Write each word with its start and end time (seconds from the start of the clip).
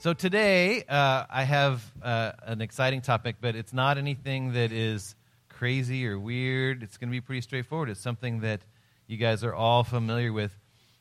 So 0.00 0.14
today, 0.14 0.82
uh, 0.84 1.26
I 1.28 1.42
have 1.42 1.84
uh, 2.02 2.32
an 2.44 2.62
exciting 2.62 3.02
topic, 3.02 3.36
but 3.38 3.54
it's 3.54 3.74
not 3.74 3.98
anything 3.98 4.54
that 4.54 4.72
is 4.72 5.14
crazy 5.50 6.06
or 6.06 6.18
weird. 6.18 6.82
It's 6.82 6.96
going 6.96 7.10
to 7.10 7.12
be 7.12 7.20
pretty 7.20 7.42
straightforward. 7.42 7.90
It's 7.90 8.00
something 8.00 8.40
that 8.40 8.62
you 9.08 9.18
guys 9.18 9.44
are 9.44 9.52
all 9.52 9.84
familiar 9.84 10.32
with, 10.32 10.58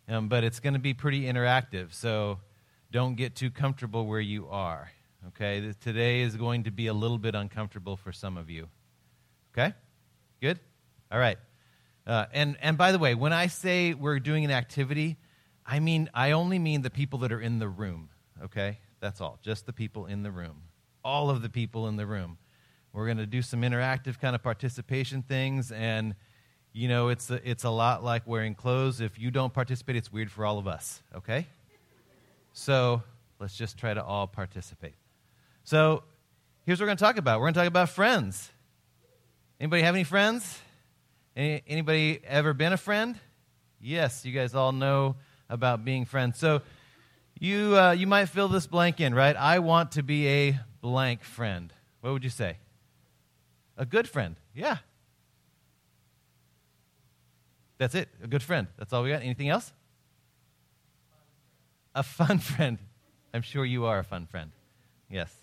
um, 0.10 0.28
but 0.28 0.44
it's 0.44 0.60
going 0.60 0.74
to 0.74 0.82
be 0.82 0.94
pretty 0.94 1.24
interactive. 1.24 1.94
So 1.94 2.40
don't 2.92 3.16
get 3.16 3.36
too 3.36 3.50
comfortable 3.50 4.06
where 4.06 4.20
you 4.20 4.50
are. 4.50 4.92
Okay? 5.30 5.72
Today 5.80 6.20
is 6.20 6.36
going 6.36 6.64
to 6.64 6.72
be 6.72 6.88
a 6.88 6.94
little 6.94 7.18
bit 7.18 7.36
uncomfortable 7.36 7.96
for 7.96 8.12
some 8.12 8.36
of 8.36 8.50
you. 8.50 8.68
Okay? 9.54 9.74
Good? 10.42 10.60
All 11.10 11.20
right. 11.20 11.38
Uh, 12.06 12.26
and, 12.34 12.58
and 12.62 12.78
by 12.78 12.92
the 12.92 13.00
way, 13.00 13.16
when 13.16 13.32
I 13.32 13.48
say 13.48 13.94
we're 13.94 14.20
doing 14.20 14.44
an 14.44 14.52
activity, 14.52 15.16
I 15.66 15.80
mean, 15.80 16.10
I 16.14 16.32
only 16.32 16.60
mean 16.60 16.82
the 16.82 16.90
people 16.90 17.20
that 17.20 17.32
are 17.32 17.40
in 17.40 17.60
the 17.60 17.70
room. 17.70 18.10
Okay? 18.44 18.78
That's 19.00 19.22
all. 19.22 19.40
Just 19.42 19.66
the 19.66 19.74
people 19.74 20.06
in 20.06 20.24
the 20.24 20.32
room. 20.32 20.64
All 21.04 21.30
of 21.30 21.42
the 21.42 21.50
people 21.50 21.88
in 21.88 21.96
the 21.96 22.06
room. 22.06 22.38
We're 22.92 23.06
going 23.06 23.18
to 23.18 23.26
do 23.26 23.42
some 23.42 23.62
interactive 23.62 24.20
kind 24.20 24.36
of 24.36 24.44
participation 24.44 25.22
things, 25.22 25.72
and 25.72 26.16
you 26.74 26.88
know, 26.88 27.10
it's 27.10 27.30
a, 27.30 27.50
it's 27.50 27.64
a 27.64 27.70
lot 27.70 28.04
like 28.04 28.28
wearing 28.28 28.56
clothes. 28.56 29.02
If 29.02 29.20
you 29.20 29.32
don't 29.32 29.54
participate, 29.54 29.96
it's 29.96 30.12
weird 30.12 30.32
for 30.32 30.46
all 30.46 30.58
of 30.58 30.68
us. 30.68 31.02
Okay? 31.16 31.48
So 32.54 33.02
let's 33.40 33.56
just 33.56 33.78
try 33.78 33.94
to 33.94 34.04
all 34.04 34.28
participate. 34.28 34.96
So 35.64 36.04
here's 36.66 36.80
what 36.80 36.84
we're 36.84 36.88
going 36.88 36.98
to 36.98 37.04
talk 37.04 37.18
about. 37.18 37.40
We're 37.40 37.46
going 37.46 37.54
to 37.56 37.60
talk 37.60 37.68
about 37.68 37.90
friends. 37.90 38.52
Anybody 39.60 39.82
have 39.84 39.96
any 39.96 40.04
friends? 40.04 40.60
Any, 41.36 41.64
anybody 41.68 42.22
ever 42.26 42.54
been 42.54 42.74
a 42.74 42.78
friend? 42.78 43.20
Yes, 43.82 44.26
you 44.26 44.32
guys 44.32 44.56
all 44.56 44.72
know 44.72 45.16
about 45.50 45.84
being 45.86 46.06
friends. 46.06 46.38
So 46.38 46.62
you, 47.40 47.78
uh, 47.78 47.92
you 47.92 48.06
might 48.06 48.26
fill 48.26 48.48
this 48.48 48.68
blank 48.68 49.00
in, 49.00 49.16
right? 49.16 49.36
I 49.36 49.60
want 49.60 49.94
to 49.94 50.04
be 50.04 50.28
a 50.28 50.60
blank 50.82 51.24
friend. 51.24 51.74
What 52.02 52.14
would 52.14 52.24
you 52.24 52.30
say? 52.30 52.58
A 53.78 53.86
good 53.86 54.08
friend. 54.08 54.36
Yeah. 54.54 54.78
That's 57.78 57.96
it. 57.96 58.10
A 58.22 58.28
good 58.28 58.44
friend. 58.44 58.68
That's 58.78 58.92
all 58.92 59.04
we 59.04 59.10
got. 59.10 59.22
Anything 59.22 59.50
else? 59.50 59.72
A 61.96 62.04
fun 62.04 62.40
friend. 62.40 62.78
I'm 63.34 63.42
sure 63.42 63.64
you 63.64 63.86
are 63.86 64.00
a 64.00 64.04
fun 64.04 64.26
friend. 64.26 64.52
Yes. 65.10 65.34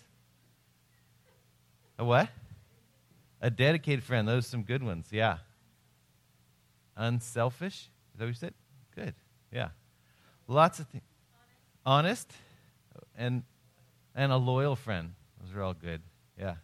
A 1.97 2.05
what? 2.05 2.29
A 3.41 3.49
dedicated 3.49 4.03
friend. 4.03 4.27
Those 4.27 4.45
are 4.45 4.49
some 4.49 4.63
good 4.63 4.83
ones. 4.83 5.07
Yeah. 5.11 5.37
Unselfish. 6.95 7.89
Is 8.13 8.19
that 8.19 8.25
what 8.25 8.27
you 8.27 8.33
said? 8.35 8.53
Good. 8.95 9.15
Yeah. 9.51 9.69
Lots 10.47 10.79
of 10.79 10.87
things 10.87 11.03
honest, 11.87 12.29
and, 13.17 13.43
and 14.13 14.31
a 14.31 14.37
loyal 14.37 14.75
friend. 14.75 15.13
Those 15.41 15.55
are 15.55 15.63
all 15.63 15.73
good. 15.73 16.01
Yeah. 16.37 16.55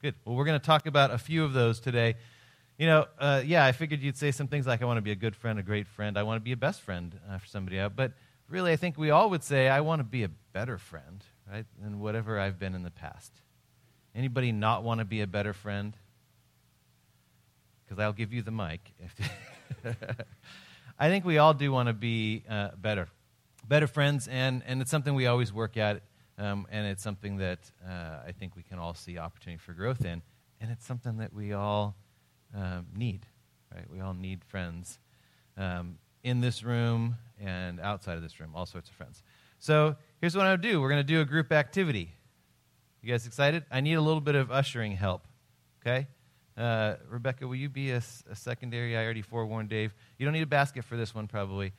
Good. 0.00 0.14
Well, 0.24 0.34
we're 0.34 0.46
going 0.46 0.58
to 0.58 0.64
talk 0.64 0.86
about 0.86 1.10
a 1.10 1.18
few 1.18 1.44
of 1.44 1.52
those 1.52 1.78
today. 1.78 2.14
You 2.78 2.86
know, 2.86 3.06
uh, 3.18 3.42
yeah, 3.44 3.66
I 3.66 3.72
figured 3.72 4.00
you'd 4.00 4.16
say 4.16 4.30
some 4.30 4.48
things 4.48 4.66
like, 4.66 4.80
I 4.80 4.86
want 4.86 4.96
to 4.96 5.02
be 5.02 5.12
a 5.12 5.16
good 5.16 5.36
friend, 5.36 5.58
a 5.58 5.62
great 5.62 5.86
friend, 5.86 6.18
I 6.18 6.22
want 6.22 6.40
to 6.40 6.44
be 6.44 6.52
a 6.52 6.56
best 6.56 6.80
friend 6.80 7.14
uh, 7.30 7.36
for 7.36 7.46
somebody 7.46 7.78
else. 7.78 7.92
But 7.94 8.12
really, 8.48 8.72
I 8.72 8.76
think 8.76 8.96
we 8.96 9.10
all 9.10 9.28
would 9.28 9.44
say, 9.44 9.68
I 9.68 9.82
want 9.82 10.00
to 10.00 10.04
be 10.04 10.24
a 10.24 10.30
better 10.54 10.78
friend, 10.78 11.22
right, 11.50 11.66
than 11.80 12.00
whatever 12.00 12.40
I've 12.40 12.58
been 12.58 12.74
in 12.74 12.82
the 12.82 12.90
past. 12.90 13.32
Anybody 14.14 14.52
not 14.52 14.82
want 14.82 15.00
to 15.00 15.04
be 15.04 15.20
a 15.20 15.26
better 15.26 15.52
friend? 15.52 15.94
Because 17.84 18.02
I'll 18.02 18.14
give 18.14 18.32
you 18.32 18.40
the 18.40 18.50
mic. 18.50 18.80
I 20.98 21.08
think 21.08 21.26
we 21.26 21.36
all 21.36 21.52
do 21.52 21.70
want 21.70 21.88
to 21.88 21.92
be 21.92 22.42
uh, 22.48 22.70
better 22.78 23.08
better 23.68 23.86
friends, 23.86 24.28
and, 24.28 24.62
and 24.66 24.80
it's 24.80 24.90
something 24.90 25.14
we 25.14 25.26
always 25.26 25.52
work 25.52 25.76
at, 25.76 26.02
um, 26.38 26.66
and 26.70 26.86
it's 26.86 27.02
something 27.02 27.38
that 27.38 27.58
uh, 27.86 28.18
I 28.26 28.32
think 28.32 28.56
we 28.56 28.62
can 28.62 28.78
all 28.78 28.94
see 28.94 29.18
opportunity 29.18 29.58
for 29.58 29.72
growth 29.72 30.04
in, 30.04 30.22
and 30.60 30.70
it's 30.70 30.86
something 30.86 31.18
that 31.18 31.32
we 31.32 31.52
all 31.52 31.96
um, 32.54 32.86
need, 32.94 33.26
right? 33.74 33.84
We 33.90 34.00
all 34.00 34.14
need 34.14 34.44
friends 34.44 34.98
um, 35.56 35.98
in 36.22 36.40
this 36.40 36.62
room 36.62 37.16
and 37.40 37.80
outside 37.80 38.16
of 38.16 38.22
this 38.22 38.40
room, 38.40 38.50
all 38.54 38.66
sorts 38.66 38.88
of 38.88 38.96
friends. 38.96 39.22
So 39.58 39.96
here's 40.20 40.36
what 40.36 40.46
I'll 40.46 40.56
do 40.56 40.80
we're 40.80 40.90
going 40.90 41.00
to 41.00 41.04
do 41.04 41.20
a 41.20 41.24
group 41.24 41.52
activity. 41.52 42.12
You 43.02 43.12
guys 43.12 43.26
excited? 43.26 43.64
I 43.70 43.80
need 43.80 43.94
a 43.94 44.00
little 44.00 44.20
bit 44.20 44.34
of 44.34 44.50
ushering 44.50 44.92
help, 44.92 45.26
okay? 45.80 46.08
Uh, 46.56 46.94
Rebecca, 47.08 47.46
will 47.46 47.56
you 47.56 47.68
be 47.68 47.90
a, 47.90 48.02
a, 48.30 48.34
secondary? 48.34 48.96
I 48.96 49.04
already 49.04 49.22
forewarned 49.22 49.68
Dave. 49.68 49.94
You 50.18 50.24
don't 50.24 50.32
need 50.32 50.42
a 50.42 50.46
basket 50.46 50.84
for 50.84 50.96
this 50.96 51.14
one, 51.14 51.28
probably. 51.28 51.72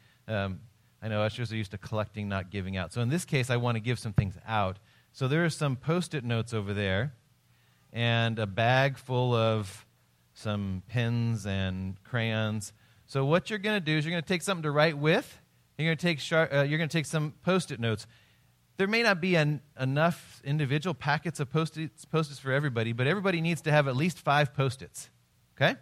I 1.02 1.08
know 1.08 1.22
ushers 1.22 1.52
are 1.52 1.56
used 1.56 1.72
to 1.72 1.78
collecting, 1.78 2.28
not 2.28 2.50
giving 2.50 2.76
out. 2.76 2.92
So 2.94 3.02
in 3.02 3.10
this 3.10 3.26
case, 3.26 3.50
I 3.50 3.58
want 3.58 3.76
to 3.76 3.80
give 3.80 4.00
some 4.00 4.14
things 4.14 4.36
out. 4.48 4.78
So 5.12 5.28
there 5.28 5.46
are 5.46 5.50
some 5.50 5.76
post 5.76 6.14
it 6.14 6.24
notes 6.24 6.54
over 6.54 6.74
there 6.74 7.14
and 7.94 8.38
a 8.40 8.48
bag 8.48 8.98
full 8.98 9.34
of 9.34 9.86
some 10.34 10.84
pens 10.88 11.46
and 11.46 12.02
crayons. 12.04 12.74
So 13.06 13.26
what 13.26 13.50
you're 13.50 13.60
going 13.60 13.78
to 13.78 13.86
do 13.86 13.98
is 13.98 14.06
you're 14.06 14.12
going 14.12 14.24
to 14.24 14.28
take 14.28 14.42
something 14.42 14.64
to 14.64 14.72
write 14.72 14.98
with. 14.98 15.40
You're 15.78 15.88
going 15.88 15.98
to 15.98 16.02
take, 16.02 16.20
sharp, 16.20 16.54
uh, 16.54 16.64
you're 16.64 16.78
going 16.78 16.90
to 16.90 16.98
take 16.98 17.06
some 17.06 17.34
post 17.44 17.72
it 17.72 17.80
notes. 17.80 18.08
There 18.78 18.88
may 18.88 19.02
not 19.02 19.22
be 19.22 19.36
an, 19.36 19.62
enough 19.80 20.42
individual 20.44 20.94
packets 20.94 21.40
of 21.40 21.52
post-its, 21.52 22.06
post 22.06 22.30
its 22.30 22.40
for 22.40 22.52
everybody, 22.52 22.94
but 22.94 23.08
everybody 23.08 23.42
needs 23.42 23.62
to 23.62 23.72
have 23.72 23.88
at 23.88 23.96
least 23.96 24.20
five 24.20 24.54
post 24.54 24.82
its. 24.82 25.10
Okay? 25.56 25.76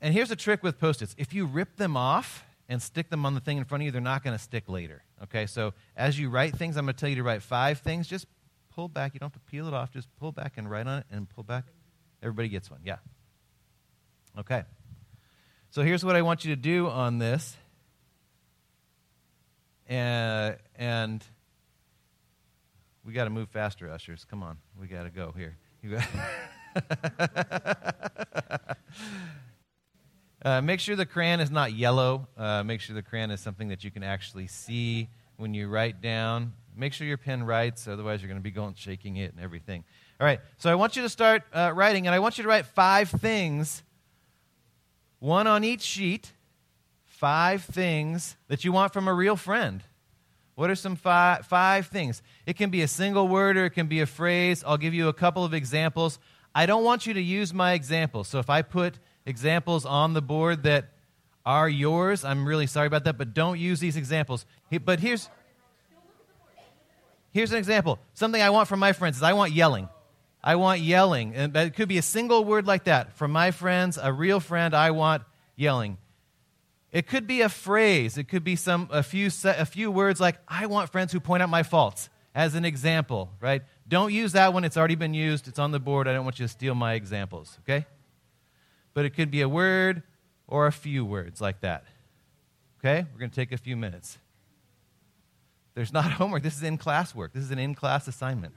And 0.00 0.12
here's 0.12 0.30
a 0.30 0.36
trick 0.36 0.62
with 0.62 0.78
post 0.78 1.02
its 1.02 1.14
if 1.18 1.32
you 1.34 1.46
rip 1.46 1.76
them 1.76 1.96
off 1.96 2.44
and 2.68 2.82
stick 2.82 3.10
them 3.10 3.24
on 3.24 3.34
the 3.34 3.40
thing 3.40 3.58
in 3.58 3.64
front 3.64 3.82
of 3.82 3.86
you, 3.86 3.92
they're 3.92 4.00
not 4.00 4.24
going 4.24 4.36
to 4.36 4.42
stick 4.42 4.68
later. 4.68 5.02
Okay, 5.24 5.46
so 5.46 5.72
as 5.96 6.18
you 6.18 6.28
write 6.28 6.56
things, 6.56 6.76
I'm 6.76 6.84
going 6.84 6.94
to 6.94 7.00
tell 7.00 7.08
you 7.08 7.16
to 7.16 7.22
write 7.22 7.42
five 7.42 7.78
things. 7.78 8.08
Just 8.08 8.26
pull 8.74 8.88
back. 8.88 9.14
You 9.14 9.20
don't 9.20 9.32
have 9.32 9.40
to 9.40 9.50
peel 9.50 9.68
it 9.68 9.74
off. 9.74 9.92
Just 9.92 10.08
pull 10.18 10.32
back 10.32 10.54
and 10.56 10.70
write 10.70 10.86
on 10.86 10.98
it 10.98 11.06
and 11.10 11.28
pull 11.28 11.44
back. 11.44 11.64
Everybody 12.22 12.48
gets 12.48 12.70
one. 12.70 12.80
Yeah. 12.84 12.96
Okay. 14.38 14.64
So 15.70 15.82
here's 15.82 16.04
what 16.04 16.16
I 16.16 16.22
want 16.22 16.44
you 16.44 16.54
to 16.54 16.60
do 16.60 16.88
on 16.88 17.18
this. 17.18 17.56
Uh, 19.88 20.52
and 20.74 21.24
we 23.04 23.12
got 23.12 23.24
to 23.24 23.30
move 23.30 23.48
faster, 23.50 23.90
ushers. 23.90 24.24
Come 24.28 24.42
on. 24.42 24.58
We 24.78 24.88
got 24.88 25.04
to 25.04 25.10
go 25.10 25.32
here. 25.36 25.56
Uh, 30.46 30.60
make 30.60 30.78
sure 30.78 30.94
the 30.94 31.04
crayon 31.04 31.40
is 31.40 31.50
not 31.50 31.72
yellow. 31.72 32.28
Uh, 32.38 32.62
make 32.62 32.80
sure 32.80 32.94
the 32.94 33.02
crayon 33.02 33.32
is 33.32 33.40
something 33.40 33.66
that 33.66 33.82
you 33.82 33.90
can 33.90 34.04
actually 34.04 34.46
see 34.46 35.08
when 35.38 35.52
you 35.54 35.66
write 35.66 36.00
down. 36.00 36.52
Make 36.76 36.92
sure 36.92 37.04
your 37.04 37.16
pen 37.16 37.42
writes, 37.42 37.88
otherwise, 37.88 38.22
you're 38.22 38.28
going 38.28 38.38
to 38.38 38.44
be 38.44 38.52
going 38.52 38.74
shaking 38.74 39.16
it 39.16 39.32
and 39.32 39.42
everything. 39.42 39.82
All 40.20 40.24
right, 40.24 40.38
so 40.56 40.70
I 40.70 40.76
want 40.76 40.94
you 40.94 41.02
to 41.02 41.08
start 41.08 41.42
uh, 41.52 41.72
writing, 41.74 42.06
and 42.06 42.14
I 42.14 42.20
want 42.20 42.38
you 42.38 42.44
to 42.44 42.48
write 42.48 42.64
five 42.64 43.08
things, 43.08 43.82
one 45.18 45.48
on 45.48 45.64
each 45.64 45.82
sheet, 45.82 46.30
five 47.06 47.64
things 47.64 48.36
that 48.46 48.64
you 48.64 48.70
want 48.70 48.92
from 48.92 49.08
a 49.08 49.14
real 49.14 49.34
friend. 49.34 49.82
What 50.54 50.70
are 50.70 50.76
some 50.76 50.94
five, 50.94 51.44
five 51.48 51.88
things? 51.88 52.22
It 52.46 52.56
can 52.56 52.70
be 52.70 52.82
a 52.82 52.88
single 52.88 53.26
word 53.26 53.56
or 53.56 53.64
it 53.64 53.70
can 53.70 53.88
be 53.88 53.98
a 53.98 54.06
phrase. 54.06 54.62
I'll 54.64 54.78
give 54.78 54.94
you 54.94 55.08
a 55.08 55.12
couple 55.12 55.44
of 55.44 55.52
examples. 55.52 56.20
I 56.54 56.66
don't 56.66 56.84
want 56.84 57.04
you 57.04 57.14
to 57.14 57.20
use 57.20 57.52
my 57.52 57.72
examples. 57.72 58.28
So 58.28 58.38
if 58.38 58.48
I 58.48 58.62
put 58.62 59.00
examples 59.26 59.84
on 59.84 60.14
the 60.14 60.22
board 60.22 60.62
that 60.62 60.86
are 61.44 61.68
yours. 61.68 62.24
I'm 62.24 62.46
really 62.46 62.66
sorry 62.66 62.86
about 62.86 63.04
that, 63.04 63.18
but 63.18 63.34
don't 63.34 63.58
use 63.58 63.80
these 63.80 63.96
examples. 63.96 64.46
But 64.84 65.00
here's 65.00 65.28
here's 67.32 67.52
an 67.52 67.58
example. 67.58 67.98
Something 68.14 68.40
I 68.40 68.50
want 68.50 68.68
from 68.68 68.80
my 68.80 68.92
friends 68.92 69.18
is 69.18 69.22
I 69.22 69.34
want 69.34 69.52
yelling. 69.52 69.88
I 70.42 70.56
want 70.56 70.80
yelling. 70.80 71.34
And 71.34 71.56
it 71.56 71.74
could 71.74 71.88
be 71.88 71.98
a 71.98 72.02
single 72.02 72.44
word 72.44 72.66
like 72.66 72.84
that. 72.84 73.16
From 73.16 73.32
my 73.32 73.50
friends, 73.50 73.98
a 74.00 74.12
real 74.12 74.40
friend, 74.40 74.74
I 74.74 74.92
want 74.92 75.22
yelling. 75.56 75.98
It 76.92 77.06
could 77.06 77.26
be 77.26 77.42
a 77.42 77.48
phrase. 77.48 78.16
It 78.16 78.24
could 78.24 78.44
be 78.44 78.56
some 78.56 78.88
a 78.90 79.02
few 79.02 79.30
a 79.44 79.66
few 79.66 79.90
words 79.90 80.20
like 80.20 80.38
I 80.48 80.66
want 80.66 80.90
friends 80.90 81.12
who 81.12 81.20
point 81.20 81.42
out 81.42 81.48
my 81.48 81.62
faults 81.62 82.08
as 82.34 82.54
an 82.54 82.64
example, 82.64 83.30
right? 83.40 83.62
Don't 83.88 84.12
use 84.12 84.32
that 84.32 84.52
one. 84.52 84.64
It's 84.64 84.76
already 84.76 84.94
been 84.94 85.14
used. 85.14 85.46
It's 85.48 85.58
on 85.58 85.70
the 85.70 85.80
board. 85.80 86.08
I 86.08 86.12
don't 86.12 86.24
want 86.24 86.38
you 86.38 86.44
to 86.44 86.52
steal 86.52 86.74
my 86.74 86.94
examples, 86.94 87.58
okay? 87.62 87.86
But 88.96 89.04
it 89.04 89.10
could 89.10 89.30
be 89.30 89.42
a 89.42 89.48
word 89.48 90.02
or 90.48 90.66
a 90.66 90.72
few 90.72 91.04
words 91.04 91.38
like 91.38 91.60
that. 91.60 91.84
Okay? 92.80 93.04
We're 93.12 93.18
going 93.18 93.30
to 93.30 93.36
take 93.36 93.52
a 93.52 93.58
few 93.58 93.76
minutes. 93.76 94.16
There's 95.74 95.92
not 95.92 96.12
homework. 96.12 96.42
This 96.42 96.56
is 96.56 96.62
in 96.62 96.78
class 96.78 97.14
work. 97.14 97.34
This 97.34 97.44
is 97.44 97.50
an 97.50 97.58
in 97.58 97.74
class 97.74 98.08
assignment. 98.08 98.54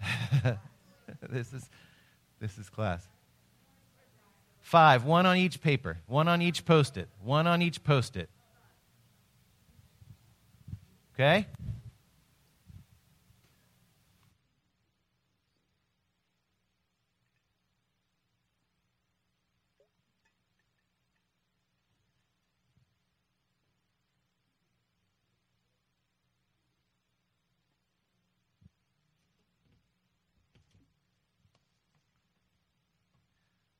this, 1.30 1.52
is, 1.52 1.70
this 2.40 2.58
is 2.58 2.68
class. 2.68 3.06
Five, 4.60 5.04
one 5.04 5.24
on 5.24 5.36
each 5.36 5.62
paper, 5.62 5.98
one 6.08 6.26
on 6.26 6.42
each 6.42 6.64
post 6.64 6.96
it, 6.96 7.08
one 7.22 7.46
on 7.46 7.62
each 7.62 7.84
post 7.84 8.16
it. 8.16 8.28
Okay? 11.14 11.46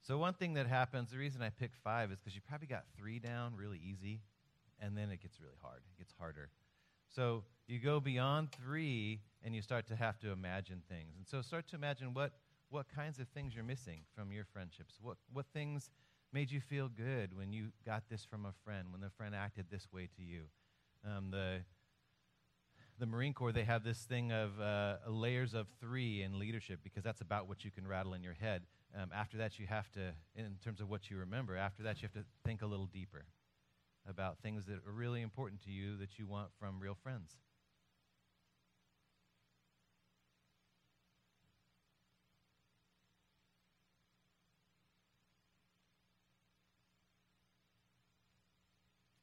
So, 0.03 0.19
one 0.19 0.35
thing 0.35 0.55
that 0.55 0.67
happens, 0.67 1.13
the 1.13 1.19
reason 1.19 1.43
I 1.43 1.51
pick 1.51 1.71
five 1.85 2.11
is 2.11 2.19
because 2.19 2.35
you 2.35 2.41
probably 2.41 2.67
got 2.67 2.85
three 2.99 3.21
down 3.21 3.55
really 3.55 3.79
easy, 3.79 4.21
and 4.81 4.99
then 4.99 5.11
it 5.11 5.23
gets 5.23 5.41
really 5.41 5.59
hard. 5.63 5.83
It 5.95 5.99
gets 5.99 6.13
harder. 6.19 6.51
So, 7.09 7.45
you 7.69 7.79
go 7.79 8.01
beyond 8.01 8.49
three, 8.51 9.21
and 9.45 9.55
you 9.55 9.63
start 9.63 9.87
to 9.89 9.97
have 9.97 10.19
to 10.21 10.33
imagine 10.33 10.83
things. 10.89 11.15
And 11.17 11.27
so, 11.27 11.41
start 11.41 11.69
to 11.69 11.77
imagine 11.77 12.15
what, 12.15 12.33
what 12.69 12.87
kinds 12.93 13.21
of 13.21 13.29
things 13.29 13.55
you're 13.55 13.63
missing 13.63 14.01
from 14.13 14.33
your 14.33 14.45
friendships. 14.45 14.97
What, 15.01 15.19
what 15.33 15.47
things 15.53 15.89
made 16.33 16.51
you 16.51 16.61
feel 16.61 16.89
good 16.89 17.37
when 17.37 17.53
you 17.53 17.69
got 17.87 18.03
this 18.11 18.25
from 18.25 18.45
a 18.45 18.53
friend, 18.65 18.89
when 18.91 19.01
the 19.01 19.11
friend 19.11 19.37
acted 19.37 19.67
this 19.71 19.87
way 19.93 20.09
to 20.17 20.23
you. 20.25 20.47
Um, 21.07 21.31
the, 21.31 21.61
the 22.99 23.07
Marine 23.07 23.35
Corps, 23.35 23.53
they 23.53 23.65
have 23.65 23.85
this 23.85 23.99
thing 23.99 24.33
of 24.33 24.61
uh, 24.61 24.97
layers 25.09 25.55
of 25.55 25.69
three 25.81 26.23
in 26.23 26.41
leadership 26.41 26.81
because 26.83 27.05
that's 27.05 27.21
about 27.21 27.47
what 27.47 27.65
you 27.65 27.71
can 27.71 27.87
rattle 27.87 28.15
in 28.15 28.25
your 28.25 28.35
head. 28.35 28.63
Um, 28.95 29.11
after 29.15 29.39
that, 29.39 29.59
you 29.59 29.67
have 29.67 29.91
to, 29.93 30.13
in 30.37 30.57
terms 30.63 30.81
of 30.81 30.91
what 30.91 31.11
you 31.11 31.17
remember, 31.17 31.57
after 31.57 31.83
that, 31.85 32.03
you 32.03 32.09
have 32.13 32.23
to 32.23 32.29
think 32.45 32.61
a 32.63 32.67
little 32.67 32.87
deeper 32.87 33.25
about 34.07 34.39
things 34.43 34.67
that 34.67 34.81
are 34.87 34.93
really 34.93 35.23
important 35.23 35.63
to 35.65 35.71
you 35.71 35.97
that 35.99 36.19
you 36.19 36.27
want 36.27 36.49
from 36.59 36.79
real 36.79 36.97
friends. 37.03 37.37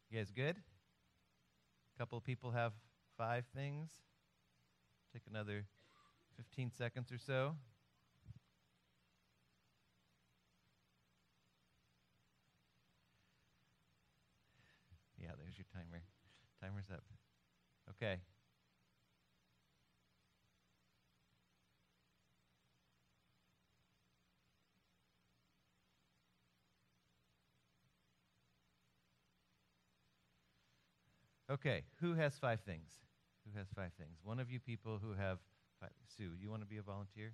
You 0.10 0.18
guys 0.18 0.32
good? 0.32 0.56
A 1.96 2.00
couple 2.00 2.18
of 2.18 2.24
people 2.24 2.50
have 2.52 2.74
five 3.16 3.46
things. 3.56 3.92
Take 5.14 5.24
another 5.30 5.66
15 6.38 6.72
seconds 6.72 7.12
or 7.12 7.20
so. 7.20 7.56
Yeah, 15.18 15.32
there's 15.38 15.48
your 15.60 15.68
timer. 15.76 16.02
Timer's 16.64 16.90
up. 16.92 17.04
Okay. 17.92 18.20
Okay, 31.52 31.82
who 32.00 32.14
has 32.14 32.38
five 32.38 32.62
things? 32.62 32.92
Who 33.44 33.58
has 33.58 33.68
five 33.76 33.92
things? 33.98 34.20
One 34.24 34.40
of 34.40 34.52
you 34.52 34.60
people 34.60 35.00
who 35.02 35.14
have 35.14 35.40
five. 35.82 35.90
Sue, 36.16 36.32
you 36.40 36.50
want 36.50 36.62
to 36.62 36.68
be 36.68 36.78
a 36.78 36.84
volunteer? 36.84 37.34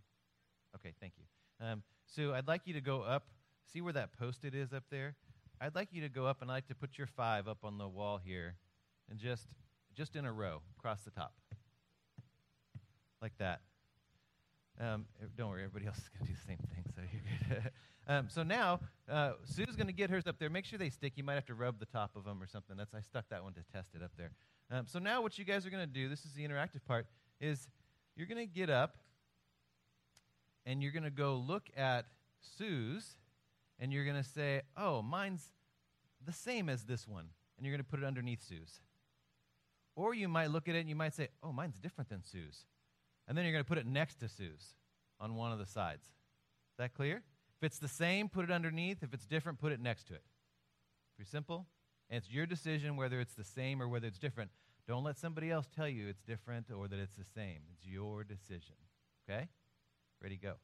Okay, 0.74 0.94
thank 1.02 1.14
you. 1.18 1.66
Um, 1.66 1.84
Sue, 2.08 2.34
I'd 2.34 2.48
like 2.48 2.62
you 2.64 2.74
to 2.76 2.82
go 2.82 3.02
up. 3.02 3.28
See 3.72 3.82
where 3.82 3.94
that 3.94 4.18
post-it 4.18 4.56
is 4.56 4.72
up 4.72 4.84
there? 4.90 5.16
I'd 5.62 5.76
like 5.76 5.90
you 5.92 6.02
to 6.02 6.10
go 6.10 6.26
up 6.26 6.42
and 6.42 6.52
I'd 6.52 6.56
like 6.56 6.68
to 6.68 6.76
put 6.76 6.98
your 6.98 7.08
five 7.08 7.48
up 7.48 7.60
on 7.64 7.78
the 7.78 7.88
wall 7.88 8.20
here 8.24 8.56
and 9.10 9.20
just, 9.20 9.48
just 9.96 10.16
in 10.16 10.26
a 10.26 10.32
row 10.32 10.62
across 10.78 11.02
the 11.02 11.12
top. 11.12 11.34
Like 13.22 13.38
that. 13.40 13.62
Um, 14.80 15.06
don't 15.38 15.50
worry, 15.50 15.64
everybody 15.64 15.88
else 15.88 15.98
is 15.98 16.10
going 16.10 16.26
to 16.26 16.32
do 16.32 16.38
the 16.38 16.46
same 16.46 16.58
thing, 16.58 16.84
so 16.94 17.02
you're 17.12 17.62
good. 17.62 17.72
um, 18.08 18.28
so 18.30 18.44
now, 18.44 18.82
uh, 19.10 19.34
Sue's 19.46 19.76
going 19.76 19.88
to 19.88 19.94
get 19.94 20.10
hers 20.10 20.28
up 20.28 20.38
there. 20.38 20.50
Make 20.50 20.66
sure 20.66 20.78
they 20.78 20.90
stick. 20.90 21.14
You 21.16 21.24
might 21.24 21.36
have 21.36 21.46
to 21.46 21.56
rub 21.56 21.80
the 21.80 21.86
top 21.86 22.12
of 22.16 22.26
them 22.26 22.44
or 22.44 22.48
something. 22.48 22.76
That's 22.76 22.94
I 22.94 23.00
stuck 23.02 23.30
that 23.30 23.44
one 23.44 23.54
to 23.54 23.62
test 23.74 23.90
it 23.96 24.04
up 24.04 24.12
there. 24.18 24.32
Um, 24.70 24.86
so 24.88 25.00
now, 25.00 25.22
what 25.22 25.38
you 25.38 25.46
guys 25.46 25.66
are 25.66 25.70
going 25.70 25.88
to 25.88 25.92
do, 25.92 26.10
this 26.10 26.26
is 26.26 26.34
the 26.34 26.46
interactive 26.46 26.84
part, 26.86 27.08
is 27.40 27.68
you're 28.16 28.28
going 28.28 28.46
to 28.46 28.54
get 28.54 28.70
up 28.70 28.98
and 30.66 30.82
you're 30.82 30.92
going 30.92 31.04
to 31.04 31.10
go 31.10 31.36
look 31.36 31.70
at 31.78 32.06
Sue's 32.58 33.16
and 33.80 33.92
you're 33.92 34.06
going 34.06 34.22
to 34.22 34.30
say, 34.30 34.62
oh, 34.78 35.02
mine's 35.02 35.52
the 36.26 36.34
same 36.34 36.70
as 36.70 36.84
this 36.84 37.08
one. 37.08 37.30
And 37.58 37.66
you're 37.66 37.74
going 37.74 37.84
to 37.84 37.90
put 37.90 38.00
it 38.00 38.06
underneath 38.06 38.44
Sue's. 38.44 38.82
Or 39.96 40.14
you 40.14 40.28
might 40.28 40.52
look 40.52 40.68
at 40.68 40.76
it 40.76 40.80
and 40.80 40.90
you 40.90 40.96
might 40.96 41.14
say, 41.14 41.30
oh, 41.42 41.54
mine's 41.54 41.78
different 41.78 42.10
than 42.10 42.24
Sue's. 42.24 42.66
And 43.28 43.38
then 43.38 43.46
you're 43.46 43.54
going 43.54 43.64
to 43.64 43.68
put 43.68 43.78
it 43.78 43.86
next 43.86 44.20
to 44.20 44.28
Sue's 44.28 44.76
on 45.20 45.36
one 45.36 45.52
of 45.52 45.60
the 45.60 45.66
sides. 45.66 46.04
Is 46.04 46.78
that 46.78 46.94
clear? 46.94 47.24
If 47.58 47.66
it's 47.66 47.80
the 47.80 47.88
same, 47.88 48.28
put 48.28 48.44
it 48.44 48.52
underneath. 48.52 49.04
If 49.04 49.14
it's 49.14 49.26
different, 49.26 49.60
put 49.60 49.72
it 49.72 49.80
next 49.80 50.08
to 50.08 50.14
it. 50.14 50.24
Pretty 51.16 51.30
simple. 51.30 51.68
And 52.10 52.18
it's 52.18 52.30
your 52.30 52.46
decision 52.46 52.98
whether 52.98 53.20
it's 53.20 53.34
the 53.34 53.44
same 53.44 53.82
or 53.82 53.88
whether 53.88 54.08
it's 54.08 54.20
different. 54.20 54.52
Don't 54.88 55.04
let 55.04 55.18
somebody 55.18 55.50
else 55.50 55.68
tell 55.74 55.88
you 55.88 56.08
it's 56.08 56.22
different 56.22 56.70
or 56.70 56.88
that 56.88 57.00
it's 57.00 57.16
the 57.16 57.24
same. 57.24 57.62
It's 57.74 57.86
your 57.86 58.24
decision. 58.24 58.76
Okay? 59.28 59.48
Ready, 60.22 60.38
go. 60.38 60.56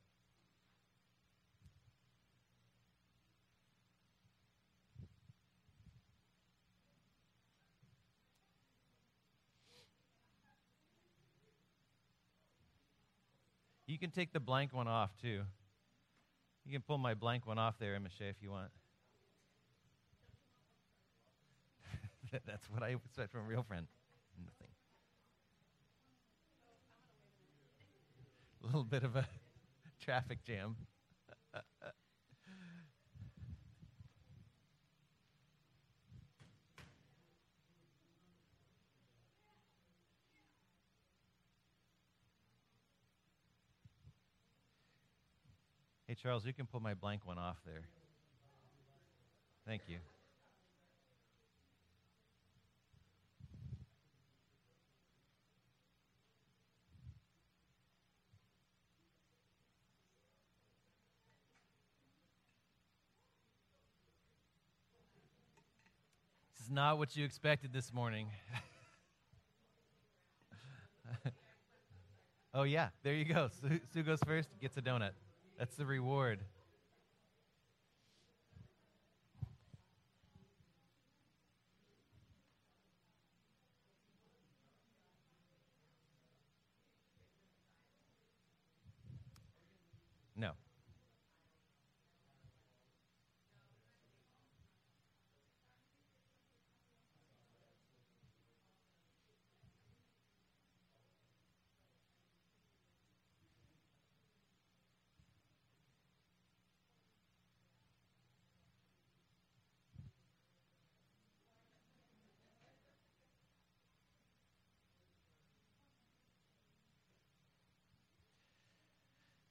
Can 14.01 14.11
take 14.11 14.33
the 14.33 14.39
blank 14.39 14.73
one 14.73 14.87
off 14.87 15.11
too. 15.21 15.43
You 16.65 16.71
can 16.71 16.81
pull 16.81 16.97
my 16.97 17.13
blank 17.13 17.45
one 17.47 17.59
off 17.59 17.75
there, 17.79 17.97
Shea, 18.17 18.29
if 18.29 18.37
you 18.41 18.51
want. 18.51 18.71
That's 22.45 22.69
what 22.69 22.83
I 22.83 22.89
expect 22.89 23.31
from 23.31 23.41
a 23.41 23.43
real 23.43 23.63
friend. 23.63 23.87
Nothing. 24.39 24.67
A 28.63 28.65
little 28.65 28.83
bit 28.83 29.03
of 29.03 29.15
a 29.15 29.27
traffic 29.99 30.43
jam. 30.43 30.75
Hey, 46.11 46.17
Charles, 46.21 46.45
you 46.45 46.51
can 46.51 46.65
pull 46.65 46.81
my 46.81 46.93
blank 46.93 47.25
one 47.25 47.37
off 47.37 47.55
there. 47.65 47.83
Thank 49.65 49.83
you. 49.87 49.95
This 66.57 66.65
is 66.65 66.69
not 66.69 66.97
what 66.97 67.15
you 67.15 67.23
expected 67.23 67.71
this 67.71 67.93
morning. 67.93 68.27
oh, 72.53 72.63
yeah, 72.63 72.89
there 73.01 73.13
you 73.13 73.23
go. 73.23 73.47
Sue, 73.93 74.03
goes 74.03 74.19
first, 74.25 74.49
gets 74.59 74.75
a 74.75 74.81
donut. 74.81 75.11
That's 75.61 75.75
the 75.75 75.85
reward. 75.85 76.39
No. 90.35 90.53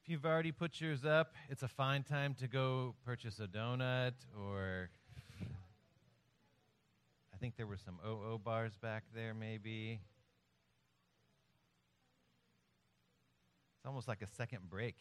you've 0.11 0.25
already 0.25 0.51
put 0.51 0.81
yours 0.81 1.05
up, 1.05 1.35
it's 1.49 1.63
a 1.63 1.69
fine 1.69 2.03
time 2.03 2.33
to 2.33 2.45
go 2.45 2.93
purchase 3.05 3.39
a 3.39 3.47
donut 3.47 4.11
or 4.37 4.89
I 7.33 7.37
think 7.39 7.55
there 7.55 7.65
were 7.65 7.77
some 7.77 7.97
OO 8.05 8.37
bars 8.43 8.73
back 8.75 9.03
there, 9.15 9.33
maybe. 9.33 10.01
It's 13.77 13.85
almost 13.85 14.09
like 14.09 14.21
a 14.21 14.27
second 14.27 14.69
break. 14.69 14.95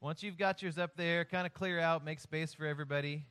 Once 0.00 0.24
you've 0.24 0.36
got 0.36 0.60
yours 0.60 0.76
up 0.76 0.96
there, 0.96 1.24
kind 1.24 1.46
of 1.46 1.54
clear 1.54 1.78
out, 1.78 2.04
make 2.04 2.18
space 2.18 2.52
for 2.52 2.66
everybody. 2.66 3.26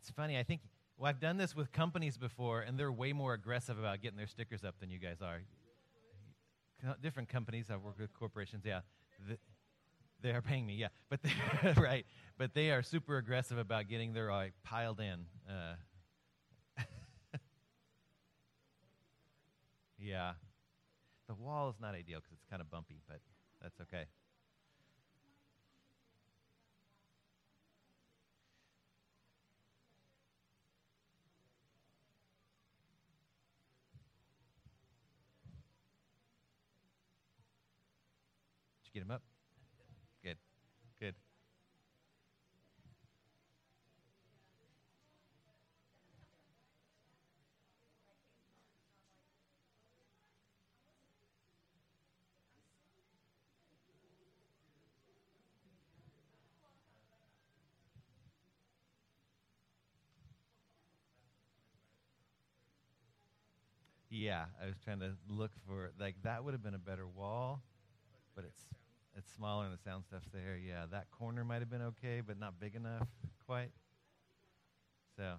funny. 0.11 0.37
I 0.37 0.43
think 0.43 0.61
well, 0.97 1.09
I've 1.09 1.19
done 1.19 1.37
this 1.37 1.55
with 1.55 1.71
companies 1.71 2.17
before, 2.17 2.61
and 2.61 2.77
they're 2.77 2.91
way 2.91 3.11
more 3.11 3.33
aggressive 3.33 3.79
about 3.79 4.01
getting 4.01 4.17
their 4.17 4.27
stickers 4.27 4.63
up 4.63 4.75
than 4.79 4.91
you 4.91 4.99
guys 4.99 5.17
are. 5.21 5.41
Different 7.01 7.29
companies. 7.29 7.71
I've 7.71 7.81
worked 7.81 7.99
with 7.99 8.13
corporations. 8.13 8.63
Yeah, 8.65 8.81
the, 9.27 9.37
they 10.21 10.31
are 10.31 10.41
paying 10.41 10.65
me. 10.65 10.75
Yeah, 10.75 10.89
but 11.09 11.19
they, 11.23 11.31
right, 11.81 12.05
but 12.37 12.53
they 12.53 12.71
are 12.71 12.83
super 12.83 13.17
aggressive 13.17 13.57
about 13.57 13.87
getting 13.87 14.13
their 14.13 14.31
like 14.31 14.53
piled 14.63 14.99
in. 14.99 15.25
Uh, 15.49 15.75
yeah, 19.99 20.33
the 21.27 21.33
wall 21.33 21.69
is 21.69 21.75
not 21.79 21.95
ideal 21.95 22.19
because 22.19 22.33
it's 22.33 22.45
kind 22.49 22.61
of 22.61 22.69
bumpy, 22.69 23.01
but 23.07 23.21
that's 23.61 23.79
okay. 23.81 24.05
You 38.93 38.99
get 39.01 39.05
him 39.05 39.11
up? 39.11 39.21
Good. 40.23 40.37
Good. 40.99 41.15
Yeah, 64.09 64.45
I 64.61 64.65
was 64.65 64.75
trying 64.83 64.99
to 64.99 65.13
look 65.29 65.51
for 65.65 65.91
like 65.99 66.15
that 66.23 66.43
would 66.43 66.53
have 66.53 66.61
been 66.63 66.73
a 66.73 66.79
better 66.79 67.07
wall, 67.07 67.61
but 68.35 68.45
it's 68.45 68.65
it's 69.17 69.31
smaller 69.33 69.65
and 69.65 69.73
the 69.73 69.81
sound 69.83 70.03
stuff's 70.05 70.29
there. 70.33 70.57
Yeah, 70.57 70.85
that 70.91 71.11
corner 71.11 71.43
might 71.43 71.59
have 71.59 71.69
been 71.69 71.81
okay, 71.81 72.21
but 72.25 72.39
not 72.39 72.59
big 72.59 72.75
enough 72.75 73.07
quite. 73.45 73.71
So. 75.17 75.35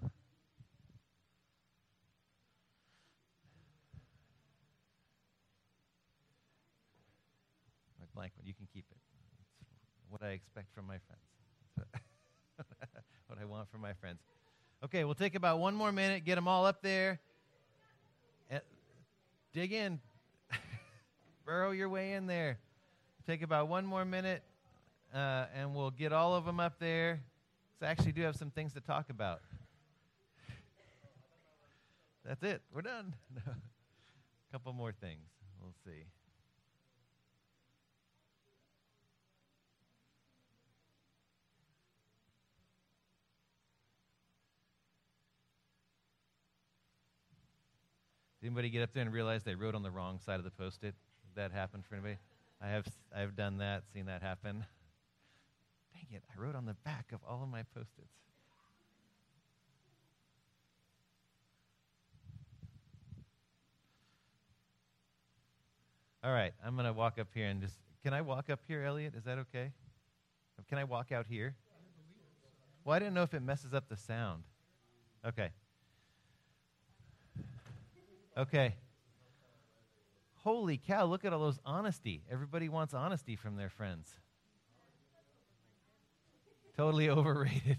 My 7.99 8.05
blank 8.13 8.33
one, 8.37 8.45
you 8.45 8.53
can 8.53 8.67
keep 8.71 8.85
it. 8.91 8.97
It's 9.97 10.11
what 10.11 10.21
I 10.21 10.31
expect 10.31 10.73
from 10.75 10.85
my 10.85 10.97
friends. 11.07 11.89
what 13.27 13.39
I 13.41 13.45
want 13.45 13.71
from 13.71 13.81
my 13.81 13.93
friends. 13.93 14.19
Okay, 14.83 15.03
we'll 15.03 15.15
take 15.15 15.33
about 15.33 15.59
one 15.59 15.73
more 15.73 15.91
minute, 15.91 16.25
get 16.25 16.35
them 16.35 16.47
all 16.47 16.65
up 16.65 16.81
there. 16.83 17.19
Dig 19.53 19.71
in. 19.71 19.99
Burrow 21.45 21.71
your 21.71 21.87
way 21.87 22.13
in 22.13 22.25
there. 22.25 22.57
Take 23.25 23.41
about 23.41 23.69
one 23.69 23.85
more 23.85 24.03
minute, 24.03 24.43
uh, 25.13 25.45
and 25.55 25.73
we'll 25.73 25.91
get 25.91 26.11
all 26.11 26.35
of 26.35 26.43
them 26.43 26.59
up 26.59 26.77
there. 26.77 27.21
So 27.79 27.85
I 27.85 27.89
actually 27.89 28.11
do 28.11 28.21
have 28.23 28.35
some 28.35 28.51
things 28.51 28.73
to 28.73 28.81
talk 28.81 29.09
about. 29.09 29.39
That's 32.25 32.43
it. 32.43 32.61
We're 32.73 32.81
done. 32.81 33.15
A 33.47 33.51
couple 34.51 34.73
more 34.73 34.91
things. 34.91 35.29
We'll 35.61 35.73
see. 35.85 36.03
Did 48.41 48.47
anybody 48.47 48.69
get 48.69 48.83
up 48.83 48.89
there 48.93 49.03
and 49.03 49.13
realize 49.13 49.43
they 49.43 49.55
wrote 49.55 49.75
on 49.75 49.83
the 49.83 49.91
wrong 49.91 50.19
side 50.19 50.35
of 50.35 50.43
the 50.43 50.51
post-it? 50.51 50.95
That 51.35 51.53
happen 51.53 51.81
for 51.87 51.95
anybody? 51.95 52.17
I 52.63 52.69
have, 52.69 52.87
I 53.13 53.19
have 53.19 53.35
done 53.35 53.57
that, 53.57 53.83
seen 53.93 54.05
that 54.05 54.21
happen. 54.21 54.65
Dang 55.93 56.07
it, 56.13 56.23
I 56.33 56.41
wrote 56.41 56.55
on 56.55 56.65
the 56.65 56.75
back 56.85 57.11
of 57.11 57.19
all 57.27 57.43
of 57.43 57.49
my 57.49 57.63
post-its. 57.75 58.07
All 66.23 66.31
right, 66.31 66.53
I'm 66.65 66.75
going 66.75 66.85
to 66.85 66.93
walk 66.93 67.19
up 67.19 67.27
here 67.33 67.47
and 67.47 67.59
just. 67.59 67.75
Can 68.01 68.13
I 68.13 68.21
walk 68.21 68.49
up 68.49 68.61
here, 68.65 68.83
Elliot? 68.83 69.13
Is 69.17 69.25
that 69.25 69.39
okay? 69.39 69.73
Can 70.69 70.77
I 70.77 70.85
walk 70.85 71.11
out 71.11 71.25
here? 71.27 71.55
Well, 72.85 72.95
I 72.95 72.99
didn't 72.99 73.13
know 73.13 73.23
if 73.23 73.33
it 73.33 73.41
messes 73.41 73.73
up 73.73 73.89
the 73.89 73.97
sound. 73.97 74.43
Okay. 75.25 75.49
Okay. 78.37 78.75
Holy 80.43 80.77
cow, 80.77 81.05
look 81.05 81.23
at 81.23 81.31
all 81.31 81.39
those 81.39 81.59
honesty. 81.65 82.21
Everybody 82.29 82.67
wants 82.67 82.93
honesty 82.93 83.37
from 83.37 83.55
their 83.55 83.69
friends. 83.69 84.11
Totally 86.75 87.09
overrated. 87.09 87.77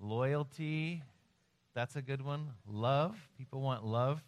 Loyalty, 0.00 1.02
that's 1.72 1.94
a 1.94 2.02
good 2.02 2.20
one. 2.20 2.48
Love, 2.66 3.16
people 3.38 3.60
want 3.60 3.84
love. 3.84 4.24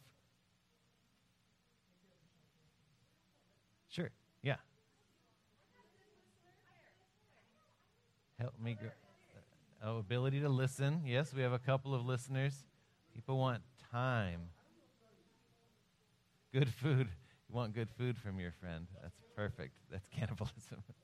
Sure, 3.88 4.10
yeah. 4.42 4.56
Help 8.38 8.54
me 8.62 8.76
grow. 8.78 8.90
Uh, 9.82 9.90
oh, 9.90 9.98
ability 9.98 10.40
to 10.40 10.48
listen. 10.48 11.02
Yes, 11.04 11.34
we 11.34 11.42
have 11.42 11.52
a 11.52 11.58
couple 11.58 11.94
of 11.96 12.06
listeners. 12.06 12.64
People 13.12 13.38
want 13.38 13.62
time. 13.90 14.40
Good 16.54 16.72
food. 16.72 17.08
You 17.48 17.54
want 17.56 17.74
good 17.74 17.88
food 17.98 18.16
from 18.16 18.38
your 18.38 18.52
friend. 18.60 18.86
That's 19.02 19.16
perfect. 19.34 19.74
That's 19.90 20.06
cannibalism. 20.06 20.84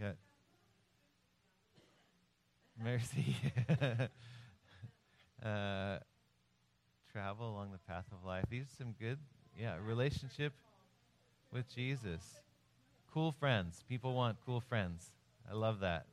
Got 0.00 0.16
mercy. 2.82 3.36
uh, 5.44 5.98
travel 7.12 7.48
along 7.48 7.70
the 7.70 7.78
path 7.86 8.06
of 8.10 8.24
life. 8.24 8.46
These 8.50 8.64
are 8.64 8.76
some 8.76 8.96
good, 8.98 9.18
yeah, 9.56 9.76
relationship 9.80 10.52
with 11.52 11.72
Jesus. 11.72 12.40
Cool 13.14 13.30
friends. 13.30 13.84
People 13.88 14.14
want 14.14 14.36
cool 14.44 14.60
friends. 14.60 15.12
I 15.48 15.54
love 15.54 15.78
that. 15.78 16.06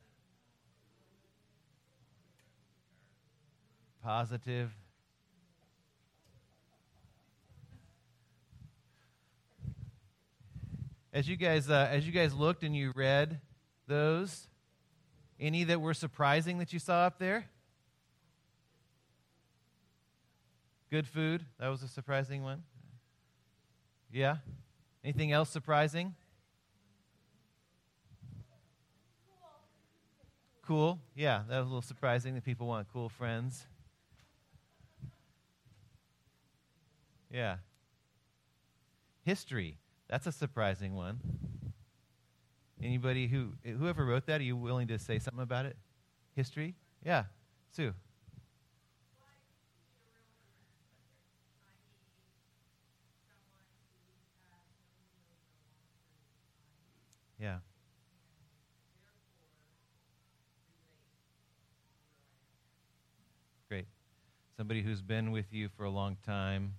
Positive. 4.03 4.69
As 11.13 11.29
you 11.29 11.37
guys, 11.37 11.69
uh, 11.69 11.87
as 11.89 12.05
you 12.05 12.11
guys 12.11 12.33
looked 12.33 12.63
and 12.63 12.75
you 12.75 12.91
read 12.95 13.39
those, 13.87 14.49
any 15.39 15.63
that 15.63 15.79
were 15.79 15.93
surprising 15.93 16.57
that 16.57 16.73
you 16.73 16.79
saw 16.79 17.05
up 17.05 17.17
there? 17.17 17.45
Good 20.91 21.07
food. 21.07 21.45
That 21.59 21.69
was 21.69 21.81
a 21.81 21.87
surprising 21.87 22.43
one. 22.43 22.63
Yeah. 24.11 24.37
Anything 25.01 25.31
else 25.31 25.49
surprising? 25.49 26.13
Cool. 30.67 30.99
Yeah, 31.15 31.43
that 31.47 31.59
was 31.59 31.67
a 31.67 31.69
little 31.69 31.81
surprising 31.81 32.35
that 32.35 32.43
people 32.43 32.67
want 32.67 32.87
cool 32.91 33.07
friends. 33.07 33.65
Yeah. 37.33 37.55
History. 39.25 39.79
That's 40.07 40.27
a 40.27 40.31
surprising 40.31 40.93
one. 40.95 41.19
Anybody 42.81 43.27
who 43.27 43.53
whoever 43.65 44.05
wrote 44.05 44.27
that, 44.27 44.39
are 44.39 44.43
you 44.43 44.55
willing 44.55 44.87
to 44.89 44.99
say 44.99 45.17
something 45.17 45.41
about 45.41 45.65
it? 45.65 45.75
History? 46.35 46.75
Yeah. 47.03 47.23
Sue. 47.71 47.93
Yeah. 57.39 57.57
Great. 63.69 63.87
Somebody 64.55 64.83
who's 64.83 65.01
been 65.01 65.31
with 65.31 65.51
you 65.51 65.69
for 65.75 65.83
a 65.83 65.89
long 65.89 66.17
time 66.23 66.73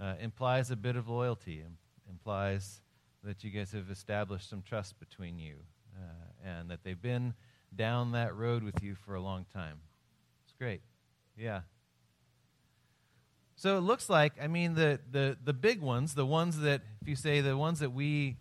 uh, 0.00 0.14
implies 0.20 0.70
a 0.70 0.76
bit 0.76 0.96
of 0.96 1.08
loyalty, 1.08 1.62
implies 2.08 2.80
that 3.22 3.42
you 3.42 3.50
guys 3.50 3.72
have 3.72 3.90
established 3.90 4.48
some 4.48 4.62
trust 4.62 4.98
between 4.98 5.38
you 5.38 5.56
uh, 5.96 6.48
and 6.48 6.70
that 6.70 6.84
they've 6.84 7.00
been 7.00 7.34
down 7.74 8.12
that 8.12 8.34
road 8.36 8.62
with 8.62 8.82
you 8.82 8.94
for 8.94 9.14
a 9.14 9.20
long 9.20 9.46
time. 9.52 9.80
It's 10.44 10.54
great. 10.58 10.82
Yeah. 11.36 11.60
So 13.56 13.78
it 13.78 13.80
looks 13.80 14.10
like, 14.10 14.34
I 14.42 14.46
mean, 14.46 14.74
the, 14.74 15.00
the, 15.10 15.36
the 15.42 15.52
big 15.52 15.80
ones, 15.80 16.14
the 16.14 16.26
ones 16.26 16.60
that, 16.60 16.82
if 17.00 17.08
you 17.08 17.16
say 17.16 17.40
the 17.40 17.56
ones 17.56 17.80
that 17.80 17.92
we 17.92 18.36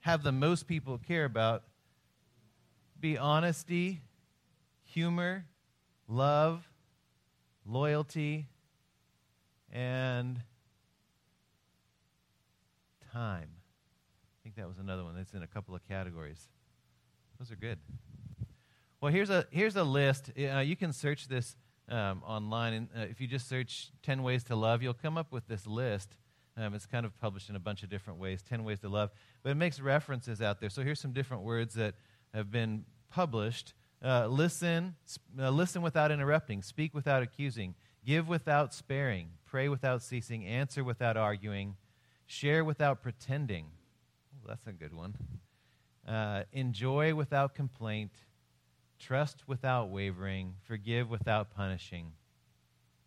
have 0.00 0.22
the 0.22 0.32
most 0.32 0.66
people 0.66 0.98
care 0.98 1.24
about, 1.24 1.62
be 2.98 3.16
honesty, 3.16 4.00
humor, 4.84 5.44
love, 6.08 6.68
loyalty, 7.64 8.48
and 9.72 10.42
time. 13.12 13.48
I 13.48 14.38
think 14.42 14.56
that 14.56 14.68
was 14.68 14.78
another 14.78 15.04
one 15.04 15.14
that's 15.16 15.34
in 15.34 15.42
a 15.42 15.46
couple 15.46 15.74
of 15.74 15.86
categories. 15.88 16.48
Those 17.38 17.50
are 17.50 17.56
good. 17.56 17.78
Well, 19.00 19.12
here's 19.12 19.30
a 19.30 19.46
here's 19.50 19.76
a 19.76 19.84
list. 19.84 20.30
Uh, 20.38 20.58
you 20.58 20.76
can 20.76 20.92
search 20.92 21.26
this 21.26 21.56
um, 21.88 22.22
online, 22.24 22.72
and 22.72 22.88
uh, 22.96 23.00
if 23.10 23.20
you 23.20 23.26
just 23.26 23.48
search 23.48 23.90
10 24.02 24.22
ways 24.22 24.44
to 24.44 24.56
love, 24.56 24.82
you'll 24.82 24.94
come 24.94 25.18
up 25.18 25.32
with 25.32 25.46
this 25.48 25.66
list. 25.66 26.14
Um, 26.56 26.74
it's 26.74 26.86
kind 26.86 27.06
of 27.06 27.18
published 27.18 27.48
in 27.48 27.56
a 27.56 27.60
bunch 27.60 27.82
of 27.82 27.88
different 27.88 28.18
ways, 28.18 28.42
10 28.42 28.62
ways 28.62 28.80
to 28.80 28.88
love, 28.88 29.10
but 29.42 29.50
it 29.50 29.54
makes 29.54 29.80
references 29.80 30.42
out 30.42 30.60
there. 30.60 30.68
So 30.68 30.82
here's 30.82 31.00
some 31.00 31.12
different 31.12 31.42
words 31.42 31.74
that 31.74 31.94
have 32.34 32.50
been 32.50 32.84
published. 33.10 33.72
Uh, 34.04 34.26
listen, 34.26 34.96
uh, 35.38 35.50
listen 35.50 35.80
without 35.80 36.10
interrupting, 36.10 36.62
speak 36.62 36.92
without 36.92 37.22
accusing, 37.22 37.74
give 38.04 38.28
without 38.28 38.74
sparing, 38.74 39.28
pray 39.44 39.68
without 39.68 40.02
ceasing, 40.02 40.44
answer 40.44 40.82
without 40.82 41.16
arguing, 41.16 41.76
share 42.26 42.64
without 42.64 43.02
pretending. 43.02 43.66
Oh, 44.34 44.48
that's 44.48 44.66
a 44.66 44.72
good 44.72 44.94
one. 44.94 45.14
Uh, 46.06 46.42
enjoy 46.52 47.14
without 47.14 47.54
complaint, 47.54 48.12
trust 48.98 49.46
without 49.46 49.88
wavering, 49.88 50.54
forgive 50.64 51.08
without 51.08 51.54
punishing. 51.54 52.12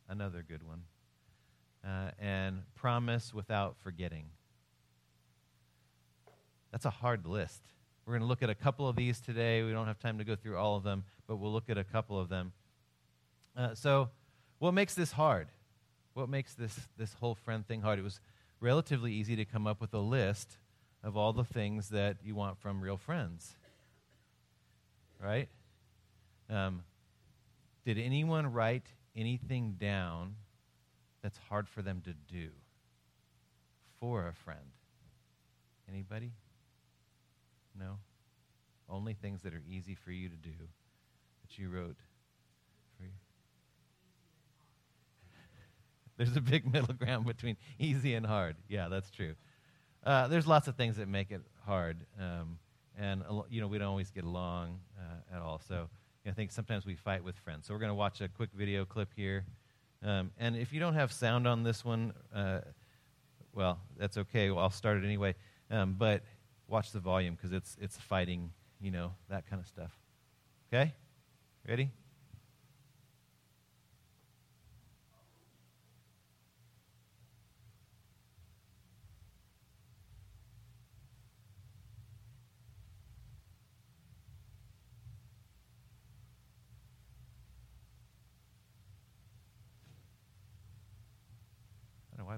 Another 0.08 0.46
good 0.48 0.64
one. 0.64 0.84
Uh, 1.86 2.12
and 2.20 2.62
promise 2.74 3.34
without 3.34 3.76
forgetting. 3.84 4.26
That's 6.72 6.86
a 6.86 6.90
hard 6.90 7.26
list. 7.26 7.62
We're 8.06 8.14
going 8.14 8.22
to 8.22 8.28
look 8.28 8.44
at 8.44 8.50
a 8.50 8.56
couple 8.56 8.88
of 8.88 8.96
these 8.96 9.20
today. 9.20 9.64
We 9.64 9.72
don't 9.72 9.88
have 9.88 10.00
time 10.00 10.18
to 10.18 10.24
go 10.24 10.36
through 10.36 10.58
all 10.58 10.76
of 10.76 10.84
them, 10.84 11.04
but 11.28 11.38
we'll 11.38 11.52
look 11.52 11.70
at 11.70 11.78
a 11.78 11.84
couple 11.84 12.20
of 12.20 12.30
them. 12.30 12.54
Uh, 13.56 13.74
so, 13.74 14.10
what 14.60 14.74
makes 14.74 14.94
this 14.94 15.12
hard? 15.12 15.48
What 16.14 16.30
makes 16.30 16.54
this, 16.54 16.78
this 16.98 17.14
whole 17.14 17.36
friend 17.36 17.66
thing 17.68 17.82
hard? 17.82 18.00
It 18.00 18.04
was 18.04 18.20
relatively 18.60 19.12
easy 19.12 19.36
to 19.36 19.46
come 19.46 19.68
up 19.68 19.82
with 19.82 19.94
a 19.94 20.00
list 20.00 20.58
of 21.04 21.18
all 21.18 21.34
the 21.34 21.44
things 21.44 21.90
that 21.90 22.18
you 22.24 22.36
want 22.36 22.58
from 22.58 22.82
real 22.82 22.98
friends. 22.98 23.56
Right? 25.22 25.50
Um, 26.50 26.84
did 27.86 27.98
anyone 27.98 28.52
write 28.52 28.88
anything 29.16 29.76
down 29.80 30.36
that's 31.22 31.38
hard 31.50 31.68
for 31.68 31.82
them 31.82 32.02
to 32.06 32.14
do 32.14 32.50
for 34.00 34.28
a 34.28 34.34
friend? 34.34 34.60
Anybody? 35.90 36.32
No? 37.78 37.98
Only 38.90 39.14
things 39.14 39.42
that 39.44 39.54
are 39.54 39.62
easy 39.70 39.96
for 39.96 40.12
you 40.12 40.30
to 40.30 40.36
do 40.36 40.52
that 41.42 41.58
you 41.58 41.70
wrote 41.70 41.98
for 42.98 43.04
you. 43.04 43.10
There's 46.18 46.36
a 46.36 46.42
big 46.42 46.72
middle 46.72 46.94
ground 46.94 47.26
between 47.26 47.58
easy 47.80 48.14
and 48.16 48.26
hard. 48.26 48.56
Yeah, 48.68 48.88
that's 48.88 49.10
true. 49.10 49.36
Uh, 50.04 50.28
there's 50.28 50.48
lots 50.48 50.68
of 50.68 50.76
things 50.76 50.98
that 50.98 51.08
make 51.08 51.32
it 51.32 51.42
hard, 51.66 52.06
um, 52.20 52.60
and 52.98 53.24
you 53.50 53.60
know 53.60 53.68
we 53.68 53.78
don't 53.78 53.88
always 53.88 54.12
get 54.12 54.24
along 54.24 54.80
uh, 54.98 55.36
at 55.36 55.42
all. 55.42 55.60
So 55.68 55.90
I 56.28 56.32
think 56.32 56.52
sometimes 56.52 56.86
we 56.86 56.96
fight 56.96 57.24
with 57.24 57.38
friends. 57.38 57.68
So 57.68 57.74
we're 57.74 57.80
going 57.80 57.90
to 57.90 57.96
watch 57.96 58.22
a 58.22 58.28
quick 58.28 58.52
video 58.54 58.86
clip 58.86 59.10
here, 59.16 59.46
um, 60.04 60.32
and 60.38 60.56
if 60.56 60.72
you 60.72 60.80
don't 60.80 60.94
have 60.94 61.12
sound 61.12 61.48
on 61.48 61.64
this 61.64 61.84
one, 61.84 62.14
uh, 62.34 62.62
well, 63.54 63.80
that's 63.98 64.18
okay. 64.18 64.52
Well, 64.52 64.64
I'll 64.64 64.70
start 64.70 64.98
it 64.98 65.06
anyway. 65.06 65.34
Um, 65.72 65.96
but 65.98 66.22
watch 66.68 66.92
the 66.92 67.00
volume 67.00 67.34
because 67.36 67.52
it's 67.52 67.76
it's 67.82 67.98
fighting, 67.98 68.52
you 68.80 68.92
know, 68.92 69.12
that 69.30 69.50
kind 69.50 69.60
of 69.60 69.68
stuff. 69.68 69.92
Okay, 70.72 70.94
ready? 71.68 71.90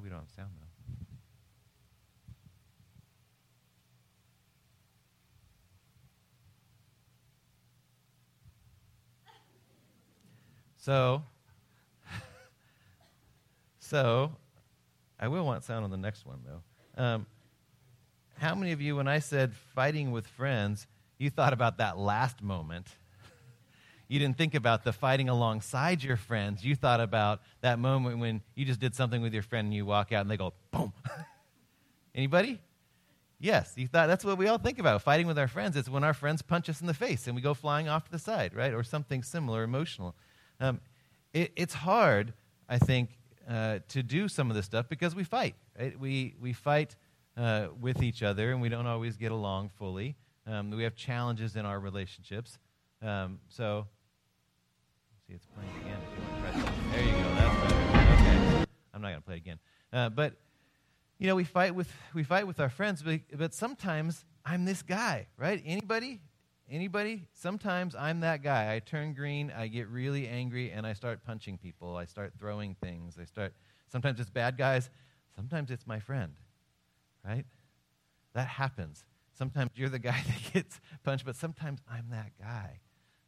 We 0.08 0.12
don't 0.12 0.22
have 0.22 0.30
sound 0.30 0.50
though. 0.56 0.64
So, 10.78 11.22
so 13.80 14.32
I 15.20 15.28
will 15.28 15.46
want 15.46 15.66
sound 15.66 15.84
on 15.84 15.92
the 15.92 15.98
next 15.98 16.26
one, 16.26 16.40
though. 16.46 17.04
Um, 17.04 17.26
how 18.38 18.56
many 18.56 18.72
of 18.72 18.80
you, 18.80 18.96
when 18.96 19.10
I 19.10 19.20
said 19.20 19.54
fighting 19.76 20.12
with 20.12 20.26
friends, 20.26 20.88
you 21.18 21.30
thought 21.30 21.52
about 21.52 21.80
that 21.80 21.98
last 21.98 22.42
moment? 22.42 22.88
You 24.08 24.20
didn't 24.20 24.38
think 24.38 24.56
about 24.56 24.84
the 24.84 24.94
fighting 24.94 25.30
alongside 25.30 26.04
your 26.04 26.18
friends. 26.18 26.64
You 26.64 26.76
thought 26.76 27.02
about 27.02 27.42
that 27.62 27.80
moment 27.80 28.20
when 28.20 28.42
you 28.56 28.66
just 28.66 28.80
did 28.80 28.96
something 28.96 29.22
with 29.22 29.34
your 29.34 29.44
friend 29.44 29.66
and 29.66 29.74
you 29.74 29.86
walk 29.86 30.12
out 30.12 30.22
and 30.22 30.32
they 30.32 30.38
go, 30.38 30.54
boom. 30.72 30.94
Anybody? 32.16 32.60
Yes, 33.40 33.74
you 33.76 33.88
thought 33.88 34.08
that's 34.08 34.26
what 34.26 34.38
we 34.38 34.48
all 34.48 34.58
think 34.58 34.80
about. 34.80 35.02
Fighting 35.02 35.28
with 35.28 35.38
our 35.38 35.48
friends. 35.48 35.76
It's 35.76 35.90
when 35.90 36.04
our 36.04 36.14
friends 36.14 36.42
punch 36.42 36.70
us 36.70 36.82
in 36.82 36.88
the 36.88 36.94
face 36.94 37.28
and 37.28 37.36
we 37.36 37.42
go 37.42 37.54
flying 37.54 37.88
off 37.88 38.06
to 38.06 38.12
the 38.12 38.20
side, 38.20 38.56
right? 38.56 38.74
Or 38.74 38.84
something 38.84 39.22
similar, 39.22 39.64
emotional. 39.64 40.16
Um, 40.60 40.80
it, 41.34 41.52
it's 41.56 41.74
hard, 41.74 42.34
I 42.68 42.80
think, 42.80 43.12
uh, 43.48 43.80
to 43.90 44.02
do 44.02 44.28
some 44.28 44.50
of 44.50 44.56
this 44.56 44.66
stuff 44.66 44.90
because 44.90 45.16
we 45.16 45.24
fight. 45.24 45.56
Right? 45.78 46.00
We, 46.00 46.36
we 46.42 46.54
fight 46.54 46.96
uh, 47.36 47.68
with 47.80 48.02
each 48.02 48.24
other 48.24 48.52
and 48.52 48.62
we 48.62 48.70
don't 48.70 48.88
always 48.88 49.18
get 49.18 49.32
along 49.32 49.70
fully. 49.78 50.16
Um, 50.48 50.72
we 50.72 50.84
have 50.84 50.96
challenges 50.96 51.56
in 51.56 51.66
our 51.66 51.80
relationships. 51.80 52.58
Um, 53.02 53.40
so, 53.50 53.86
see, 55.28 55.34
it's 55.34 55.46
playing 55.48 55.72
again. 55.82 56.00
There 56.92 57.04
you 57.04 57.12
go. 57.12 57.36
That's 57.36 57.56
better. 57.62 58.14
Okay. 58.14 58.66
I'm 58.94 59.02
not 59.02 59.10
going 59.10 59.16
to 59.16 59.26
play 59.26 59.36
again. 59.36 59.60
Uh, 59.92 60.10
but 60.10 60.34
you 61.20 61.28
know, 61.28 61.36
we 61.36 61.44
fight 61.44 61.76
with 61.76 61.92
we 62.14 62.24
fight 62.24 62.48
with 62.48 62.60
our 62.60 62.70
friends, 62.70 63.02
but, 63.02 63.22
but 63.34 63.54
sometimes 63.54 64.24
I'm 64.46 64.66
this 64.66 64.82
guy, 64.82 65.28
right? 65.38 65.62
Anybody? 65.66 66.22
Anybody? 66.70 67.28
Sometimes 67.34 67.96
I'm 67.96 68.22
that 68.22 68.44
guy. 68.44 68.74
I 68.74 68.80
turn 68.80 69.14
green, 69.14 69.52
I 69.56 69.68
get 69.68 69.88
really 69.88 70.28
angry, 70.28 70.72
and 70.72 70.86
I 70.86 70.94
start 70.94 71.24
punching 71.26 71.58
people. 71.58 71.96
I 71.96 72.06
start 72.06 72.34
throwing 72.38 72.76
things. 72.76 73.18
I 73.20 73.26
start. 73.26 73.54
Sometimes 73.88 74.20
it's 74.20 74.30
bad 74.30 74.58
guys. 74.58 74.90
Sometimes 75.36 75.72
it's 75.72 75.88
my 75.88 76.00
friend, 76.00 76.34
right? 77.26 77.46
That 78.34 78.48
happens. 78.48 79.04
Sometimes 79.38 79.72
you're 79.76 79.90
the 79.90 80.00
guy 80.00 80.22
that 80.28 80.54
gets 80.54 80.80
punched, 81.04 81.26
but 81.26 81.36
sometimes 81.36 81.80
I'm 81.90 82.10
that 82.12 82.32
guy. 82.40 82.80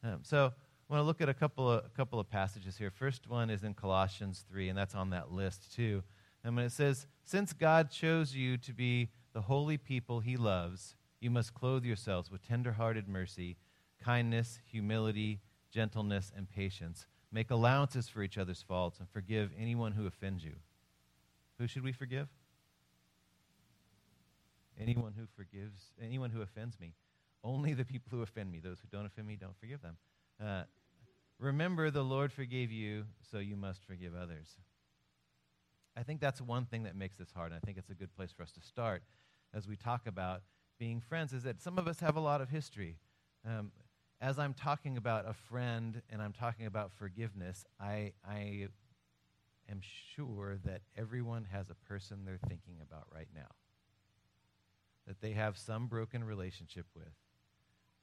Um, 0.04 0.20
so 0.24 0.54
I 0.90 0.94
want 0.94 1.04
to 1.04 1.06
look 1.06 1.22
at 1.22 1.30
a 1.30 1.34
couple 1.34 1.70
of 1.70 1.86
a 1.86 1.90
couple 1.90 2.20
of 2.20 2.30
passages 2.30 2.78
here. 2.78 2.90
First 2.90 3.30
one 3.30 3.50
is 3.50 3.64
in 3.64 3.76
Colossians 3.76 4.44
three, 4.50 4.70
and 4.70 4.78
that's 4.78 4.96
on 4.96 5.12
that 5.12 5.32
list 5.32 5.74
too. 5.76 6.04
And 6.44 6.56
when 6.56 6.66
it 6.66 6.72
says, 6.72 7.06
"Since 7.24 7.54
God 7.54 7.92
chose 7.92 8.34
you 8.34 8.58
to 8.58 8.74
be 8.74 9.10
the 9.34 9.42
holy 9.42 9.78
people 9.78 10.20
He 10.20 10.36
loves." 10.36 10.96
you 11.20 11.30
must 11.30 11.54
clothe 11.54 11.84
yourselves 11.84 12.32
with 12.32 12.48
tender-hearted 12.48 13.08
mercy, 13.08 13.58
kindness, 14.04 14.60
humility, 14.66 15.42
gentleness, 15.72 16.32
and 16.36 16.50
patience. 16.50 17.08
Make 17.32 17.52
allowances 17.52 18.08
for 18.08 18.24
each 18.24 18.38
other's 18.38 18.62
faults 18.62 19.00
and 19.00 19.10
forgive 19.10 19.52
anyone 19.60 19.92
who 19.92 20.08
offends 20.08 20.44
you. 20.44 20.56
Who 21.60 21.68
should 21.68 21.84
we 21.84 21.92
forgive? 21.92 22.30
Anyone 24.80 25.14
who 25.18 25.26
forgives, 25.36 25.92
anyone 26.02 26.30
who 26.30 26.42
offends 26.42 26.80
me. 26.80 26.94
Only 27.44 27.74
the 27.74 27.86
people 27.86 28.10
who 28.12 28.22
offend 28.22 28.52
me. 28.52 28.60
Those 28.60 28.80
who 28.80 28.88
don't 28.90 29.06
offend 29.06 29.28
me, 29.28 29.36
don't 29.36 29.58
forgive 29.60 29.82
them. 29.82 29.98
Uh, 30.42 30.64
remember, 31.40 31.90
the 31.90 32.04
Lord 32.04 32.32
forgave 32.32 32.72
you, 32.72 33.06
so 33.32 33.40
you 33.40 33.56
must 33.56 33.84
forgive 33.86 34.14
others. 34.16 34.56
I 35.98 36.04
think 36.04 36.22
that's 36.22 36.42
one 36.42 36.66
thing 36.66 36.84
that 36.84 36.96
makes 36.96 37.18
this 37.18 37.32
hard, 37.34 37.52
and 37.52 37.60
I 37.62 37.66
think 37.66 37.78
it's 37.78 37.90
a 37.90 37.96
good 37.96 38.16
place 38.16 38.32
for 38.32 38.44
us 38.44 38.52
to 38.54 38.62
start 38.62 39.04
as 39.54 39.68
we 39.68 39.76
talk 39.76 40.08
about 40.08 40.42
being 40.78 41.02
friends 41.02 41.34
is 41.34 41.44
that 41.44 41.62
some 41.62 41.78
of 41.78 41.88
us 41.88 42.00
have 42.00 42.16
a 42.16 42.20
lot 42.20 42.42
of 42.42 42.50
history. 42.50 42.98
Um, 43.46 43.72
as 44.22 44.38
I'm 44.38 44.54
talking 44.54 44.98
about 44.98 45.28
a 45.28 45.34
friend 45.34 46.02
and 46.10 46.22
I'm 46.22 46.34
talking 46.34 46.66
about 46.66 46.92
forgiveness, 46.92 47.66
I, 47.80 48.14
I 48.28 48.68
am 49.70 49.82
sure 50.16 50.58
that 50.66 50.82
everyone 50.98 51.48
has 51.52 51.70
a 51.70 51.76
person 51.76 52.20
they're 52.26 52.40
thinking 52.48 52.76
about 52.82 53.08
right 53.14 53.28
now. 53.34 53.48
That 55.08 55.22
they 55.22 55.32
have 55.32 55.58
some 55.58 55.88
broken 55.88 56.24
relationship 56.24 56.86
with, 56.96 57.14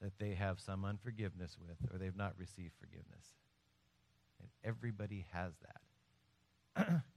that 0.03 0.19
they 0.19 0.35
have 0.35 0.61
some 0.61 0.85
unforgiveness 0.85 1.57
with, 1.59 1.93
or 1.93 1.99
they've 1.99 2.17
not 2.17 2.35
received 2.39 2.75
forgiveness. 2.79 3.33
And 4.41 4.49
everybody 4.65 5.27
has 5.33 5.53
that. 5.63 7.03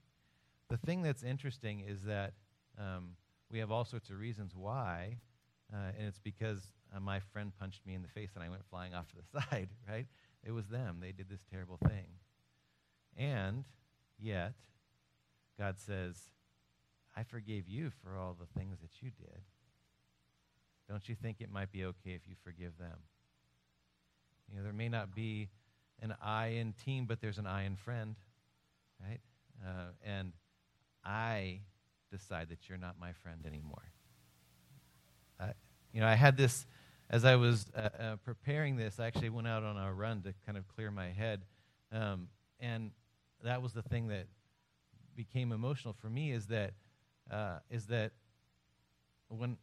The 0.70 0.76
thing 0.76 1.02
that's 1.02 1.24
interesting 1.24 1.80
is 1.80 2.04
that 2.04 2.32
um, 2.78 3.16
we 3.50 3.58
have 3.58 3.72
all 3.72 3.84
sorts 3.84 4.08
of 4.08 4.20
reasons 4.20 4.52
why, 4.54 5.16
uh, 5.72 5.90
and 5.98 6.06
it's 6.06 6.20
because 6.20 6.60
uh, 6.94 7.00
my 7.00 7.18
friend 7.18 7.50
punched 7.58 7.84
me 7.84 7.94
in 7.94 8.02
the 8.02 8.08
face 8.08 8.30
and 8.36 8.44
I 8.44 8.48
went 8.48 8.62
flying 8.70 8.94
off 8.94 9.08
to 9.08 9.16
the 9.16 9.40
side, 9.50 9.68
right? 9.88 10.06
It 10.44 10.52
was 10.52 10.68
them. 10.68 10.98
They 11.00 11.10
did 11.10 11.28
this 11.28 11.42
terrible 11.50 11.76
thing. 11.88 12.06
And 13.16 13.64
yet, 14.16 14.52
God 15.58 15.80
says, 15.80 16.30
I 17.16 17.24
forgave 17.24 17.68
you 17.68 17.90
for 17.90 18.16
all 18.16 18.36
the 18.38 18.46
things 18.58 18.78
that 18.80 19.02
you 19.02 19.10
did. 19.10 19.40
Don't 20.90 21.08
you 21.08 21.14
think 21.14 21.40
it 21.40 21.50
might 21.50 21.70
be 21.70 21.84
okay 21.84 22.10
if 22.10 22.22
you 22.26 22.34
forgive 22.42 22.76
them? 22.76 22.98
You 24.50 24.58
know, 24.58 24.64
there 24.64 24.72
may 24.72 24.88
not 24.88 25.14
be 25.14 25.48
an 26.02 26.14
I 26.20 26.48
in 26.48 26.72
team, 26.72 27.06
but 27.06 27.20
there's 27.20 27.38
an 27.38 27.46
I 27.46 27.64
in 27.64 27.76
friend, 27.76 28.16
right? 29.00 29.20
Uh, 29.64 29.92
and 30.04 30.32
I 31.04 31.60
decide 32.10 32.48
that 32.48 32.68
you're 32.68 32.78
not 32.78 32.96
my 33.00 33.12
friend 33.12 33.46
anymore. 33.46 33.84
You 35.92 36.00
know, 36.00 36.06
I 36.06 36.14
had 36.14 36.36
this 36.36 36.66
as 37.08 37.24
I 37.24 37.34
was 37.34 37.66
uh, 37.74 37.88
uh, 37.98 38.16
preparing 38.24 38.76
this. 38.76 39.00
I 39.00 39.06
actually 39.06 39.30
went 39.30 39.48
out 39.48 39.64
on 39.64 39.76
a 39.76 39.92
run 39.92 40.22
to 40.22 40.34
kind 40.46 40.56
of 40.56 40.68
clear 40.68 40.90
my 40.90 41.08
head, 41.08 41.42
um, 41.90 42.28
and 42.60 42.92
that 43.42 43.60
was 43.60 43.72
the 43.72 43.82
thing 43.82 44.08
that 44.08 44.26
became 45.16 45.50
emotional 45.50 45.94
for 46.00 46.08
me. 46.08 46.30
Is 46.30 46.46
that 46.46 46.74
uh, 47.30 47.58
is 47.70 47.86
that 47.86 48.12
when 49.28 49.56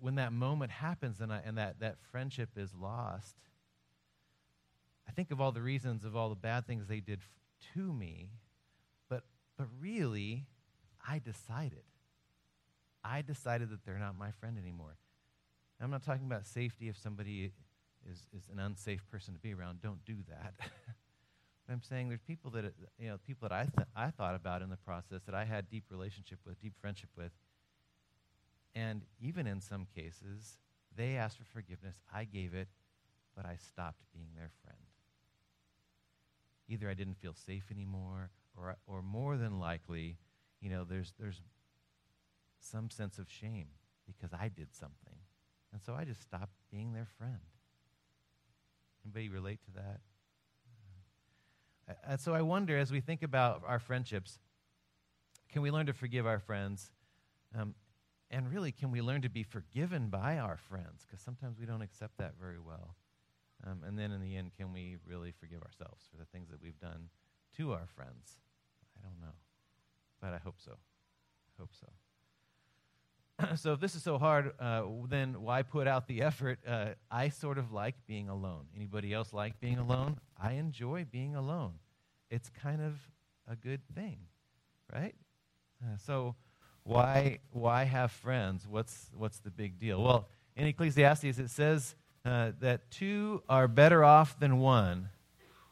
when 0.00 0.16
that 0.16 0.32
moment 0.32 0.70
happens 0.70 1.20
and, 1.20 1.32
I, 1.32 1.40
and 1.44 1.58
that, 1.58 1.80
that 1.80 1.96
friendship 2.10 2.50
is 2.56 2.74
lost, 2.74 3.36
I 5.08 5.12
think 5.12 5.30
of 5.30 5.40
all 5.40 5.52
the 5.52 5.62
reasons 5.62 6.04
of 6.04 6.16
all 6.16 6.28
the 6.28 6.34
bad 6.34 6.66
things 6.66 6.86
they 6.86 7.00
did 7.00 7.20
f- 7.20 7.74
to 7.74 7.92
me, 7.92 8.30
but, 9.08 9.24
but 9.58 9.66
really, 9.80 10.46
I 11.06 11.18
decided. 11.18 11.82
I 13.02 13.22
decided 13.22 13.70
that 13.70 13.84
they're 13.84 13.98
not 13.98 14.16
my 14.18 14.30
friend 14.32 14.58
anymore. 14.58 14.96
I'm 15.80 15.90
not 15.90 16.04
talking 16.04 16.26
about 16.26 16.46
safety 16.46 16.88
if 16.88 16.98
somebody 16.98 17.52
is, 18.08 18.26
is 18.36 18.48
an 18.52 18.58
unsafe 18.58 19.00
person 19.10 19.34
to 19.34 19.40
be 19.40 19.54
around. 19.54 19.80
Don't 19.80 20.04
do 20.04 20.16
that. 20.28 20.54
I'm 21.70 21.82
saying 21.82 22.08
there's 22.08 22.20
people 22.20 22.50
that, 22.52 22.72
you 22.98 23.08
know, 23.08 23.16
people 23.26 23.48
that 23.48 23.54
I, 23.54 23.62
th- 23.62 23.88
I 23.94 24.10
thought 24.10 24.34
about 24.34 24.60
in 24.60 24.70
the 24.70 24.76
process 24.76 25.22
that 25.26 25.34
I 25.34 25.44
had 25.44 25.70
deep 25.70 25.84
relationship 25.90 26.40
with, 26.44 26.60
deep 26.60 26.74
friendship 26.80 27.10
with, 27.16 27.30
and 28.74 29.02
even 29.20 29.46
in 29.46 29.60
some 29.60 29.86
cases, 29.94 30.58
they 30.96 31.16
asked 31.16 31.38
for 31.38 31.44
forgiveness. 31.44 31.96
I 32.12 32.24
gave 32.24 32.54
it, 32.54 32.68
but 33.36 33.46
I 33.46 33.56
stopped 33.56 34.02
being 34.12 34.28
their 34.36 34.50
friend. 34.64 34.78
Either 36.68 36.88
I 36.88 36.94
didn't 36.94 37.18
feel 37.18 37.34
safe 37.34 37.64
anymore, 37.70 38.30
or, 38.56 38.76
or 38.86 39.02
more 39.02 39.36
than 39.36 39.58
likely, 39.58 40.18
you 40.60 40.70
know, 40.70 40.84
there's, 40.84 41.14
there's 41.18 41.40
some 42.60 42.90
sense 42.90 43.18
of 43.18 43.30
shame 43.30 43.68
because 44.06 44.32
I 44.32 44.48
did 44.48 44.74
something. 44.74 45.18
And 45.72 45.80
so 45.82 45.94
I 45.94 46.04
just 46.04 46.22
stopped 46.22 46.52
being 46.70 46.92
their 46.92 47.06
friend. 47.18 47.40
Anybody 49.04 49.28
relate 49.28 49.60
to 49.64 49.72
that? 49.72 50.00
And 52.06 52.20
so 52.20 52.34
I 52.34 52.42
wonder, 52.42 52.78
as 52.78 52.92
we 52.92 53.00
think 53.00 53.22
about 53.22 53.62
our 53.66 53.78
friendships, 53.78 54.38
can 55.50 55.62
we 55.62 55.70
learn 55.70 55.86
to 55.86 55.92
forgive 55.92 56.26
our 56.26 56.38
friends? 56.38 56.92
Um, 57.58 57.74
and 58.30 58.50
really, 58.50 58.70
can 58.70 58.90
we 58.90 59.02
learn 59.02 59.22
to 59.22 59.28
be 59.28 59.42
forgiven 59.42 60.08
by 60.08 60.38
our 60.38 60.56
friends? 60.56 61.04
Because 61.04 61.20
sometimes 61.20 61.58
we 61.58 61.66
don't 61.66 61.82
accept 61.82 62.18
that 62.18 62.34
very 62.40 62.60
well. 62.60 62.94
Um, 63.66 63.82
and 63.86 63.98
then 63.98 64.12
in 64.12 64.20
the 64.20 64.36
end, 64.36 64.52
can 64.56 64.72
we 64.72 64.96
really 65.06 65.32
forgive 65.32 65.62
ourselves 65.62 66.06
for 66.10 66.16
the 66.16 66.24
things 66.26 66.48
that 66.50 66.62
we've 66.62 66.78
done 66.78 67.08
to 67.56 67.72
our 67.72 67.86
friends? 67.86 68.38
I 68.96 69.02
don't 69.06 69.20
know. 69.20 69.34
But 70.20 70.32
I 70.32 70.38
hope 70.38 70.56
so. 70.58 70.72
I 70.72 71.60
hope 71.60 71.70
so. 71.78 71.88
so 73.56 73.72
if 73.72 73.80
this 73.80 73.94
is 73.94 74.02
so 74.02 74.18
hard, 74.18 74.52
uh, 74.60 74.82
then 75.08 75.42
why 75.42 75.62
put 75.62 75.86
out 75.86 76.06
the 76.06 76.22
effort? 76.30 76.60
Uh, 76.66 76.90
I 77.10 77.30
sort 77.30 77.58
of 77.58 77.72
like 77.72 77.96
being 78.06 78.28
alone. 78.28 78.66
Anybody 78.76 79.12
else 79.12 79.32
like 79.32 79.60
being 79.60 79.78
alone? 79.78 80.18
I 80.40 80.52
enjoy 80.52 81.06
being 81.10 81.34
alone. 81.34 81.74
It's 82.30 82.48
kind 82.48 82.80
of 82.80 82.94
a 83.48 83.56
good 83.56 83.80
thing, 83.94 84.18
right? 84.92 85.14
Uh, 85.82 85.96
so 85.96 86.36
why, 86.90 87.38
why 87.52 87.84
have 87.84 88.10
friends? 88.10 88.66
What's, 88.66 89.10
what's 89.16 89.38
the 89.38 89.50
big 89.50 89.78
deal? 89.78 90.02
Well, 90.02 90.26
in 90.56 90.66
Ecclesiastes, 90.66 91.38
it 91.38 91.48
says 91.48 91.94
uh, 92.24 92.50
that 92.60 92.90
two 92.90 93.44
are 93.48 93.68
better 93.68 94.02
off 94.02 94.40
than 94.40 94.58
one, 94.58 95.08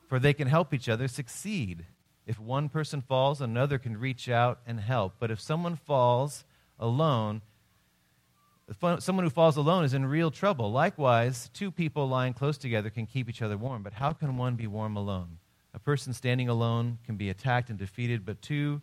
for 0.06 0.20
they 0.20 0.32
can 0.32 0.46
help 0.46 0.72
each 0.72 0.88
other 0.88 1.08
succeed. 1.08 1.84
If 2.24 2.38
one 2.38 2.68
person 2.68 3.00
falls, 3.00 3.40
another 3.40 3.78
can 3.78 3.96
reach 3.96 4.28
out 4.28 4.60
and 4.64 4.78
help. 4.78 5.14
But 5.18 5.32
if 5.32 5.40
someone 5.40 5.74
falls 5.74 6.44
alone, 6.78 7.42
someone 9.00 9.24
who 9.24 9.30
falls 9.30 9.56
alone 9.56 9.84
is 9.84 9.94
in 9.94 10.06
real 10.06 10.30
trouble. 10.30 10.70
Likewise, 10.70 11.50
two 11.52 11.72
people 11.72 12.08
lying 12.08 12.32
close 12.32 12.58
together 12.58 12.90
can 12.90 13.06
keep 13.06 13.28
each 13.28 13.42
other 13.42 13.56
warm. 13.56 13.82
But 13.82 13.94
how 13.94 14.12
can 14.12 14.36
one 14.36 14.54
be 14.54 14.68
warm 14.68 14.96
alone? 14.96 15.38
A 15.74 15.80
person 15.80 16.12
standing 16.12 16.48
alone 16.48 16.98
can 17.04 17.16
be 17.16 17.28
attacked 17.28 17.70
and 17.70 17.78
defeated, 17.78 18.24
but 18.24 18.40
two 18.40 18.80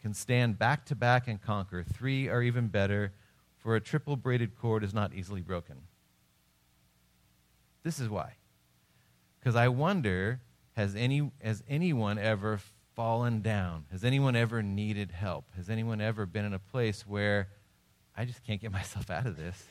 can 0.00 0.14
stand 0.14 0.58
back 0.58 0.84
to 0.86 0.94
back 0.94 1.28
and 1.28 1.40
conquer. 1.40 1.82
Three 1.82 2.28
are 2.28 2.42
even 2.42 2.68
better, 2.68 3.12
for 3.58 3.76
a 3.76 3.80
triple 3.80 4.16
braided 4.16 4.56
cord 4.56 4.82
is 4.82 4.94
not 4.94 5.12
easily 5.14 5.42
broken. 5.42 5.76
This 7.82 8.00
is 8.00 8.08
why. 8.08 8.34
Because 9.38 9.56
I 9.56 9.68
wonder 9.68 10.40
has, 10.72 10.94
any, 10.94 11.30
has 11.42 11.62
anyone 11.68 12.18
ever 12.18 12.60
fallen 12.94 13.42
down? 13.42 13.84
Has 13.90 14.04
anyone 14.04 14.36
ever 14.36 14.62
needed 14.62 15.10
help? 15.10 15.44
Has 15.56 15.68
anyone 15.68 16.00
ever 16.00 16.26
been 16.26 16.44
in 16.44 16.54
a 16.54 16.58
place 16.58 17.06
where 17.06 17.48
I 18.16 18.24
just 18.24 18.44
can't 18.44 18.60
get 18.60 18.72
myself 18.80 19.10
out 19.10 19.26
of 19.26 19.36
this? 19.36 19.66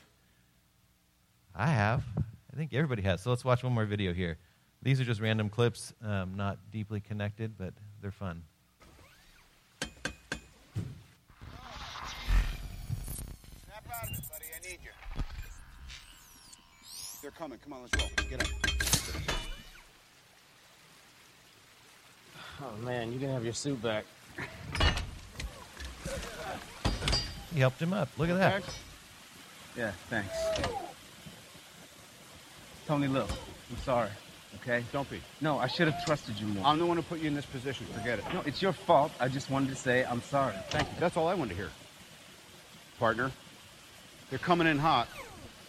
I 1.54 1.66
have. 1.66 2.04
I 2.52 2.56
think 2.56 2.72
everybody 2.72 3.02
has. 3.02 3.22
So 3.22 3.30
let's 3.30 3.44
watch 3.44 3.62
one 3.62 3.72
more 3.72 3.84
video 3.84 4.12
here. 4.12 4.38
These 4.82 5.00
are 5.00 5.04
just 5.04 5.20
random 5.20 5.48
clips, 5.48 5.92
um, 6.02 6.34
not 6.36 6.58
deeply 6.70 7.00
connected, 7.00 7.58
but 7.58 7.74
they're 8.00 8.10
fun. 8.10 8.42
Coming. 17.40 17.58
Come 17.64 17.72
on, 17.72 17.80
let's 17.80 17.96
roll. 17.96 18.10
Get 18.28 18.42
up. 18.42 18.48
Oh 22.62 22.84
man, 22.84 23.14
you 23.14 23.18
can 23.18 23.30
have 23.30 23.44
your 23.44 23.54
suit 23.54 23.82
back. 23.82 24.04
He 27.54 27.60
helped 27.60 27.80
him 27.80 27.94
up. 27.94 28.10
Look 28.18 28.28
at 28.28 28.36
that. 28.36 28.62
Yeah, 29.74 29.92
thanks. 30.10 30.34
Tony 32.86 33.08
look, 33.08 33.30
I'm 33.70 33.78
sorry. 33.78 34.10
Okay? 34.56 34.84
Don't 34.92 35.08
be. 35.08 35.22
No, 35.40 35.58
I 35.58 35.66
should 35.66 35.88
have 35.88 36.04
trusted 36.04 36.38
you 36.38 36.46
more. 36.46 36.66
I'm 36.66 36.78
the 36.78 36.84
one 36.84 36.98
who 36.98 37.02
put 37.02 37.20
you 37.20 37.28
in 37.28 37.34
this 37.34 37.46
position. 37.46 37.86
Forget 37.86 38.18
it. 38.18 38.24
no, 38.34 38.42
it's 38.44 38.60
your 38.60 38.74
fault. 38.74 39.12
I 39.18 39.28
just 39.28 39.48
wanted 39.48 39.70
to 39.70 39.76
say 39.76 40.04
I'm 40.04 40.20
sorry. 40.20 40.54
Thank 40.68 40.88
you. 40.88 40.94
That's 41.00 41.16
all 41.16 41.26
I 41.26 41.32
wanted 41.32 41.50
to 41.50 41.56
hear. 41.56 41.70
Partner, 42.98 43.30
they're 44.28 44.38
coming 44.38 44.66
in 44.66 44.78
hot. 44.78 45.08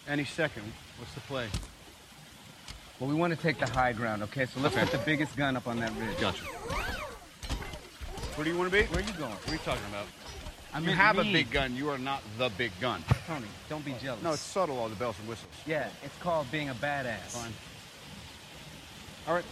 Any 0.08 0.24
second. 0.24 0.64
What's 0.98 1.14
the 1.14 1.20
play? 1.20 1.46
Well, 2.98 3.08
we 3.08 3.16
want 3.16 3.34
to 3.34 3.40
take 3.40 3.58
the 3.58 3.68
high 3.70 3.92
ground, 3.92 4.22
okay? 4.24 4.46
So 4.46 4.60
let's 4.60 4.76
Okay. 4.76 4.84
put 4.84 4.92
the 4.92 5.04
biggest 5.04 5.36
gun 5.36 5.56
up 5.56 5.66
on 5.66 5.78
that 5.80 5.92
ridge. 5.96 6.18
Gotcha. 6.18 6.44
Where 8.34 8.44
do 8.44 8.50
you 8.50 8.56
want 8.56 8.70
to 8.72 8.76
be? 8.76 8.84
Where 8.86 9.02
are 9.02 9.06
you 9.06 9.12
going? 9.14 9.32
What 9.32 9.48
are 9.48 9.52
you 9.52 9.58
talking 9.58 9.84
about? 9.88 10.06
I 10.72 10.76
mean, 10.76 10.90
you 10.90 10.96
meant 10.96 11.00
have 11.00 11.18
a 11.18 11.24
big 11.24 11.50
gun. 11.50 11.76
You 11.76 11.90
are 11.90 11.98
not 11.98 12.22
the 12.38 12.48
big 12.50 12.72
gun. 12.80 13.04
Tony, 13.26 13.46
don't 13.68 13.84
be 13.84 13.94
jealous. 14.02 14.22
No, 14.22 14.32
it's 14.32 14.40
subtle, 14.40 14.78
all 14.78 14.88
the 14.88 14.96
bells 14.96 15.18
and 15.18 15.28
whistles. 15.28 15.52
Yeah, 15.66 15.88
it's 16.02 16.16
called 16.18 16.50
being 16.50 16.70
a 16.70 16.74
badass. 16.74 17.18
Fine. 17.28 17.52
All 19.28 19.34
right. 19.34 19.44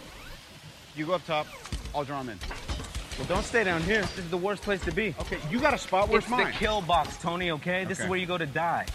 You 0.95 1.05
go 1.05 1.13
up 1.13 1.25
top. 1.25 1.45
I'll 1.93 2.03
draw 2.03 2.23
them 2.23 2.29
in. 2.29 2.39
Well, 3.19 3.27
don't 3.27 3.43
stay 3.45 3.63
down 3.63 3.83
here. 3.83 4.01
This 4.01 4.17
is 4.19 4.29
the 4.31 4.37
worst 4.37 4.63
place 4.63 4.81
to 4.85 4.91
be. 4.91 5.13
Okay, 5.19 5.37
you 5.51 5.59
got 5.59 5.73
a 5.73 5.77
spot. 5.77 6.09
Where's 6.09 6.23
it's 6.23 6.31
mine? 6.31 6.45
This 6.45 6.55
is 6.55 6.59
the 6.59 6.65
kill 6.65 6.81
box, 6.81 7.17
Tony, 7.17 7.51
okay? 7.51 7.81
okay? 7.81 7.85
This 7.85 7.99
is 7.99 8.07
where 8.07 8.17
you 8.17 8.25
go 8.25 8.37
to 8.37 8.45
die. 8.47 8.85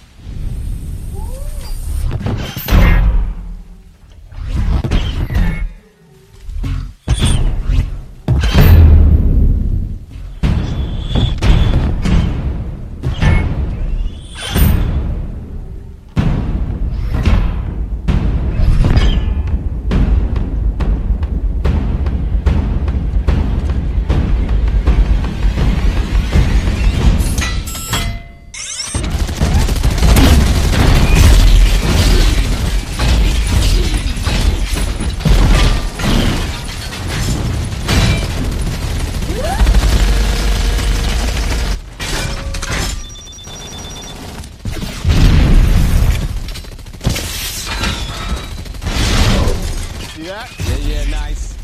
Yeah. 50.27 50.45
Yeah, 50.59 50.77
yeah, 50.79 51.05
nice. 51.09 51.55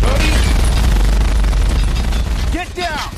Rhodey! 0.00 0.32
Get 2.54 2.74
down! 2.74 3.10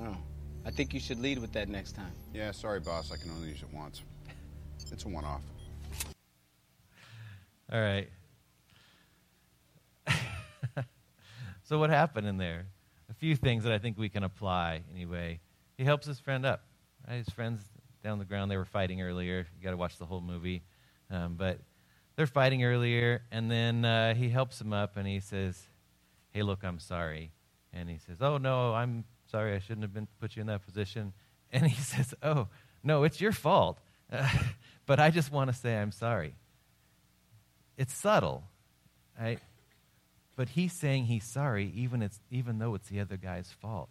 Oh, 0.00 0.16
I 0.64 0.70
think 0.72 0.92
you 0.92 0.98
should 0.98 1.20
lead 1.20 1.38
with 1.38 1.52
that 1.52 1.68
next 1.68 1.92
time. 1.92 2.10
Yeah, 2.34 2.50
sorry, 2.50 2.80
boss. 2.80 3.12
I 3.12 3.16
can 3.16 3.30
only 3.30 3.50
use 3.50 3.62
it 3.62 3.72
once. 3.72 4.02
It's 4.90 5.04
a 5.04 5.08
one-off. 5.08 5.42
All 7.72 7.80
right. 7.80 8.08
so 11.64 11.78
what 11.78 11.90
happened 11.90 12.26
in 12.26 12.36
there? 12.36 12.66
A 13.10 13.14
few 13.14 13.34
things 13.34 13.64
that 13.64 13.72
I 13.72 13.78
think 13.78 13.98
we 13.98 14.08
can 14.08 14.22
apply 14.22 14.82
anyway. 14.94 15.40
He 15.76 15.84
helps 15.84 16.06
his 16.06 16.20
friend 16.20 16.46
up. 16.46 16.62
Right? 17.08 17.16
His 17.16 17.28
friends 17.28 17.60
down 18.06 18.20
the 18.20 18.24
ground. 18.24 18.50
They 18.50 18.56
were 18.56 18.64
fighting 18.64 19.02
earlier. 19.02 19.46
You 19.58 19.64
got 19.64 19.72
to 19.72 19.76
watch 19.76 19.98
the 19.98 20.06
whole 20.06 20.20
movie, 20.20 20.62
um, 21.10 21.34
but 21.36 21.58
they're 22.14 22.26
fighting 22.28 22.62
earlier, 22.62 23.22
and 23.32 23.50
then 23.50 23.84
uh, 23.84 24.14
he 24.14 24.28
helps 24.28 24.60
him 24.60 24.72
up, 24.72 24.96
and 24.96 25.08
he 25.08 25.18
says, 25.18 25.60
"Hey, 26.30 26.42
look, 26.42 26.62
I'm 26.62 26.78
sorry." 26.78 27.32
And 27.72 27.90
he 27.90 27.98
says, 27.98 28.18
"Oh 28.20 28.38
no, 28.38 28.74
I'm 28.74 29.04
sorry. 29.30 29.54
I 29.54 29.58
shouldn't 29.58 29.82
have 29.82 29.92
been 29.92 30.06
put 30.20 30.36
you 30.36 30.40
in 30.40 30.46
that 30.46 30.64
position." 30.64 31.12
And 31.52 31.66
he 31.66 31.80
says, 31.82 32.14
"Oh 32.22 32.46
no, 32.84 33.02
it's 33.02 33.20
your 33.20 33.32
fault, 33.32 33.80
but 34.86 35.00
I 35.00 35.10
just 35.10 35.32
want 35.32 35.50
to 35.50 35.56
say 35.56 35.76
I'm 35.76 35.92
sorry." 35.92 36.34
It's 37.76 37.94
subtle, 37.94 38.44
right? 39.18 39.40
But 40.36 40.50
he's 40.50 40.72
saying 40.72 41.06
he's 41.06 41.24
sorry, 41.24 41.72
even 41.74 42.02
it's 42.02 42.20
even 42.30 42.58
though 42.58 42.74
it's 42.74 42.88
the 42.88 43.00
other 43.00 43.16
guy's 43.16 43.50
fault. 43.50 43.90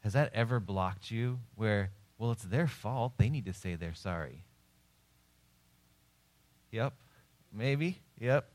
Has 0.00 0.12
that 0.12 0.32
ever 0.34 0.60
blocked 0.60 1.10
you 1.10 1.40
where, 1.54 1.90
well, 2.18 2.30
it's 2.30 2.44
their 2.44 2.66
fault. 2.66 3.14
They 3.16 3.28
need 3.28 3.46
to 3.46 3.52
say 3.52 3.74
they're 3.74 3.94
sorry? 3.94 4.44
Yep. 6.70 6.94
Maybe. 7.52 7.98
Yep. 8.20 8.48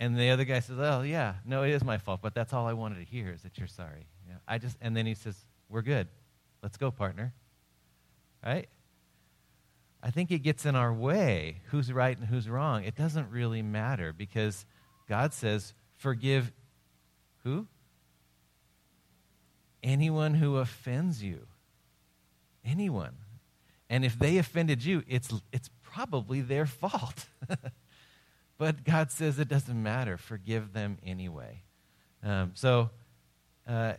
And 0.00 0.18
the 0.18 0.30
other 0.30 0.44
guy 0.44 0.60
says, 0.60 0.78
"Oh, 0.78 1.02
yeah, 1.02 1.34
no, 1.44 1.62
it 1.62 1.70
is 1.70 1.84
my 1.84 1.98
fault, 1.98 2.20
but 2.20 2.34
that's 2.34 2.52
all 2.52 2.66
I 2.66 2.72
wanted 2.72 2.96
to 2.96 3.04
hear 3.04 3.30
is 3.30 3.42
that 3.42 3.56
you're 3.58 3.68
sorry." 3.68 4.06
Yeah, 4.28 4.36
I 4.46 4.58
just, 4.58 4.76
and 4.80 4.96
then 4.96 5.06
he 5.06 5.14
says, 5.14 5.36
"We're 5.68 5.82
good. 5.82 6.08
Let's 6.62 6.76
go, 6.76 6.90
partner." 6.90 7.32
Right? 8.44 8.68
I 10.04 10.10
think 10.10 10.30
it 10.30 10.40
gets 10.40 10.66
in 10.66 10.76
our 10.76 10.92
way 10.92 11.62
who's 11.70 11.90
right 11.90 12.16
and 12.16 12.26
who's 12.26 12.48
wrong. 12.48 12.84
It 12.84 12.94
doesn't 12.94 13.30
really 13.30 13.62
matter 13.62 14.12
because 14.12 14.66
God 15.08 15.32
says, 15.32 15.72
"Forgive 15.96 16.52
who? 17.42 17.66
Anyone 19.82 20.34
who 20.34 20.58
offends 20.58 21.22
you. 21.22 21.46
Anyone. 22.64 23.16
And 23.88 24.04
if 24.04 24.18
they 24.18 24.36
offended 24.36 24.84
you, 24.84 25.02
it's 25.08 25.32
it's 25.52 25.70
probably 25.82 26.42
their 26.42 26.66
fault." 26.66 27.26
But 28.56 28.84
God 28.84 29.10
says 29.10 29.38
it 29.38 29.48
doesn't 29.48 29.82
matter. 29.82 30.16
Forgive 30.16 30.72
them 30.72 30.98
anyway. 31.04 31.62
Um, 32.22 32.52
so 32.54 32.90
uh, 33.66 33.94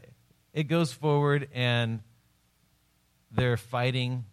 it 0.53 0.63
goes 0.63 0.93
forward, 0.93 1.49
and 1.53 1.99
they're 3.31 3.57
fighting? 3.57 4.25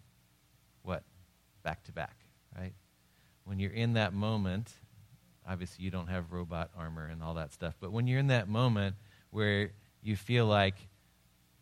Back 1.62 1.84
to 1.84 1.92
back, 1.92 2.16
right? 2.56 2.72
When 3.44 3.58
you're 3.58 3.72
in 3.72 3.94
that 3.94 4.12
moment, 4.12 4.72
obviously 5.48 5.84
you 5.84 5.90
don't 5.90 6.08
have 6.08 6.32
robot 6.32 6.70
armor 6.76 7.06
and 7.06 7.22
all 7.22 7.34
that 7.34 7.52
stuff, 7.52 7.74
but 7.80 7.92
when 7.92 8.06
you're 8.06 8.18
in 8.18 8.28
that 8.28 8.48
moment 8.48 8.96
where 9.30 9.72
you 10.02 10.16
feel 10.16 10.46
like, 10.46 10.74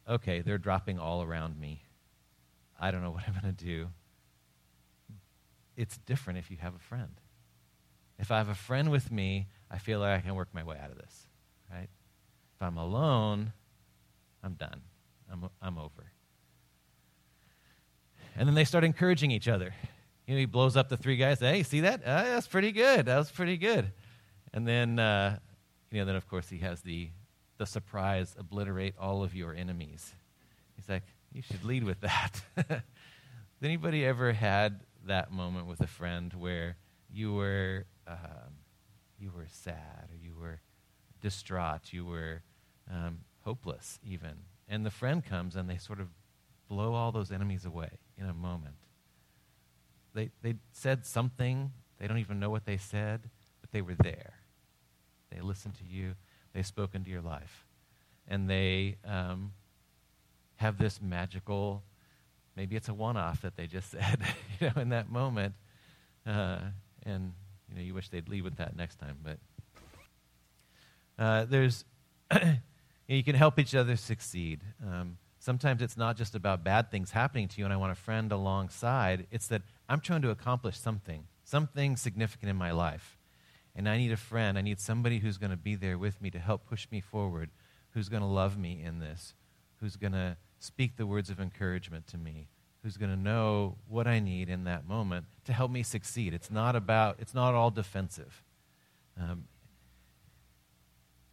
okay, 0.08 0.40
they're 0.40 0.58
dropping 0.58 0.98
all 0.98 1.22
around 1.22 1.58
me, 1.58 1.82
I 2.78 2.90
don't 2.90 3.02
know 3.02 3.10
what 3.10 3.24
I'm 3.26 3.34
going 3.40 3.54
to 3.54 3.64
do, 3.64 3.88
it's 5.76 5.96
different 5.98 6.38
if 6.38 6.50
you 6.50 6.58
have 6.58 6.74
a 6.74 6.78
friend. 6.78 7.20
If 8.18 8.30
I 8.30 8.38
have 8.38 8.50
a 8.50 8.54
friend 8.54 8.90
with 8.90 9.10
me, 9.10 9.48
I 9.70 9.78
feel 9.78 10.00
like 10.00 10.18
I 10.18 10.20
can 10.20 10.34
work 10.34 10.48
my 10.52 10.62
way 10.62 10.76
out 10.82 10.90
of 10.90 10.98
this, 10.98 11.26
right? 11.70 11.88
If 12.56 12.62
I'm 12.62 12.76
alone, 12.76 13.52
I'm 14.42 14.54
done. 14.54 14.82
I'm, 15.32 15.48
I'm 15.62 15.78
over. 15.78 16.12
And 18.40 18.48
then 18.48 18.54
they 18.54 18.64
start 18.64 18.84
encouraging 18.84 19.30
each 19.32 19.48
other. 19.48 19.74
You 20.26 20.34
know, 20.34 20.38
he 20.38 20.46
blows 20.46 20.74
up 20.74 20.88
the 20.88 20.96
three 20.96 21.18
guys. 21.18 21.40
Hey, 21.40 21.62
see 21.62 21.80
that? 21.80 22.02
Uh, 22.02 22.22
that's 22.22 22.46
pretty 22.46 22.72
good. 22.72 23.04
That 23.04 23.18
was 23.18 23.30
pretty 23.30 23.58
good. 23.58 23.92
And 24.54 24.66
then, 24.66 24.98
uh, 24.98 25.38
you 25.90 25.98
know, 25.98 26.06
then 26.06 26.16
of 26.16 26.26
course 26.26 26.48
he 26.48 26.56
has 26.60 26.80
the 26.80 27.10
the 27.58 27.66
surprise 27.66 28.34
obliterate 28.38 28.94
all 28.98 29.22
of 29.22 29.34
your 29.34 29.54
enemies. 29.54 30.14
He's 30.74 30.88
like, 30.88 31.02
you 31.34 31.42
should 31.42 31.62
lead 31.64 31.84
with 31.84 32.00
that. 32.00 32.40
Has 32.56 32.82
anybody 33.62 34.06
ever 34.06 34.32
had 34.32 34.80
that 35.04 35.30
moment 35.30 35.66
with 35.66 35.82
a 35.82 35.86
friend 35.86 36.32
where 36.32 36.78
you 37.12 37.34
were 37.34 37.84
um, 38.06 38.54
you 39.18 39.30
were 39.36 39.48
sad 39.50 40.08
or 40.10 40.16
you 40.16 40.34
were 40.40 40.62
distraught, 41.20 41.92
you 41.92 42.06
were 42.06 42.40
um, 42.90 43.18
hopeless 43.42 43.98
even. 44.02 44.32
And 44.66 44.86
the 44.86 44.90
friend 44.90 45.22
comes 45.22 45.56
and 45.56 45.68
they 45.68 45.76
sort 45.76 46.00
of 46.00 46.08
blow 46.70 46.94
all 46.94 47.12
those 47.12 47.30
enemies 47.30 47.66
away 47.66 47.98
in 48.20 48.28
a 48.28 48.34
moment. 48.34 48.74
They, 50.14 50.30
they 50.42 50.54
said 50.72 51.06
something, 51.06 51.72
they 51.98 52.06
don't 52.06 52.18
even 52.18 52.38
know 52.38 52.50
what 52.50 52.66
they 52.66 52.76
said, 52.76 53.22
but 53.60 53.70
they 53.72 53.82
were 53.82 53.94
there. 53.94 54.34
They 55.30 55.40
listened 55.40 55.74
to 55.76 55.84
you, 55.84 56.14
they 56.52 56.62
spoke 56.62 56.94
into 56.94 57.10
your 57.10 57.22
life. 57.22 57.66
And 58.28 58.48
they 58.48 58.96
um, 59.04 59.52
have 60.56 60.78
this 60.78 61.00
magical, 61.00 61.82
maybe 62.56 62.76
it's 62.76 62.88
a 62.88 62.94
one 62.94 63.16
off 63.16 63.42
that 63.42 63.56
they 63.56 63.66
just 63.66 63.90
said, 63.92 64.20
you 64.60 64.68
know, 64.68 64.82
in 64.82 64.88
that 64.90 65.10
moment. 65.10 65.54
Uh, 66.26 66.58
and 67.04 67.32
you 67.68 67.76
know, 67.76 67.82
you 67.82 67.94
wish 67.94 68.08
they'd 68.08 68.28
leave 68.28 68.44
with 68.44 68.56
that 68.56 68.76
next 68.76 68.96
time. 68.96 69.16
But 69.22 69.38
uh, 71.18 71.44
there's, 71.44 71.84
you 73.08 73.22
can 73.22 73.36
help 73.36 73.58
each 73.58 73.74
other 73.74 73.96
succeed. 73.96 74.60
Um, 74.84 75.18
sometimes 75.40 75.82
it's 75.82 75.96
not 75.96 76.16
just 76.16 76.36
about 76.36 76.62
bad 76.62 76.90
things 76.90 77.10
happening 77.10 77.48
to 77.48 77.58
you, 77.58 77.64
and 77.64 77.74
I 77.74 77.76
want 77.76 77.90
a 77.90 77.96
friend 77.96 78.30
alongside. 78.30 79.26
It's 79.32 79.48
that 79.48 79.62
I'm 79.88 80.00
trying 80.00 80.22
to 80.22 80.30
accomplish 80.30 80.78
something, 80.78 81.24
something 81.42 81.96
significant 81.96 82.50
in 82.50 82.56
my 82.56 82.70
life, 82.70 83.18
and 83.74 83.88
I 83.88 83.96
need 83.96 84.12
a 84.12 84.16
friend. 84.16 84.56
I 84.56 84.60
need 84.60 84.78
somebody 84.78 85.18
who's 85.18 85.38
going 85.38 85.50
to 85.50 85.56
be 85.56 85.74
there 85.74 85.98
with 85.98 86.22
me 86.22 86.30
to 86.30 86.38
help 86.38 86.66
push 86.66 86.86
me 86.92 87.00
forward, 87.00 87.50
who's 87.90 88.08
going 88.08 88.22
to 88.22 88.28
love 88.28 88.56
me 88.56 88.80
in 88.84 89.00
this, 89.00 89.34
who's 89.80 89.96
going 89.96 90.12
to 90.12 90.36
speak 90.60 90.96
the 90.96 91.06
words 91.06 91.30
of 91.30 91.40
encouragement 91.40 92.06
to 92.08 92.18
me, 92.18 92.48
who's 92.82 92.98
going 92.98 93.10
to 93.10 93.20
know 93.20 93.76
what 93.88 94.06
I 94.06 94.20
need 94.20 94.50
in 94.50 94.64
that 94.64 94.86
moment 94.86 95.24
to 95.46 95.54
help 95.54 95.70
me 95.70 95.82
succeed. 95.82 96.34
It's 96.34 96.50
not 96.50 96.76
about, 96.76 97.16
it's 97.18 97.34
not 97.34 97.54
all 97.54 97.70
defensive. 97.70 98.44
Um, 99.18 99.44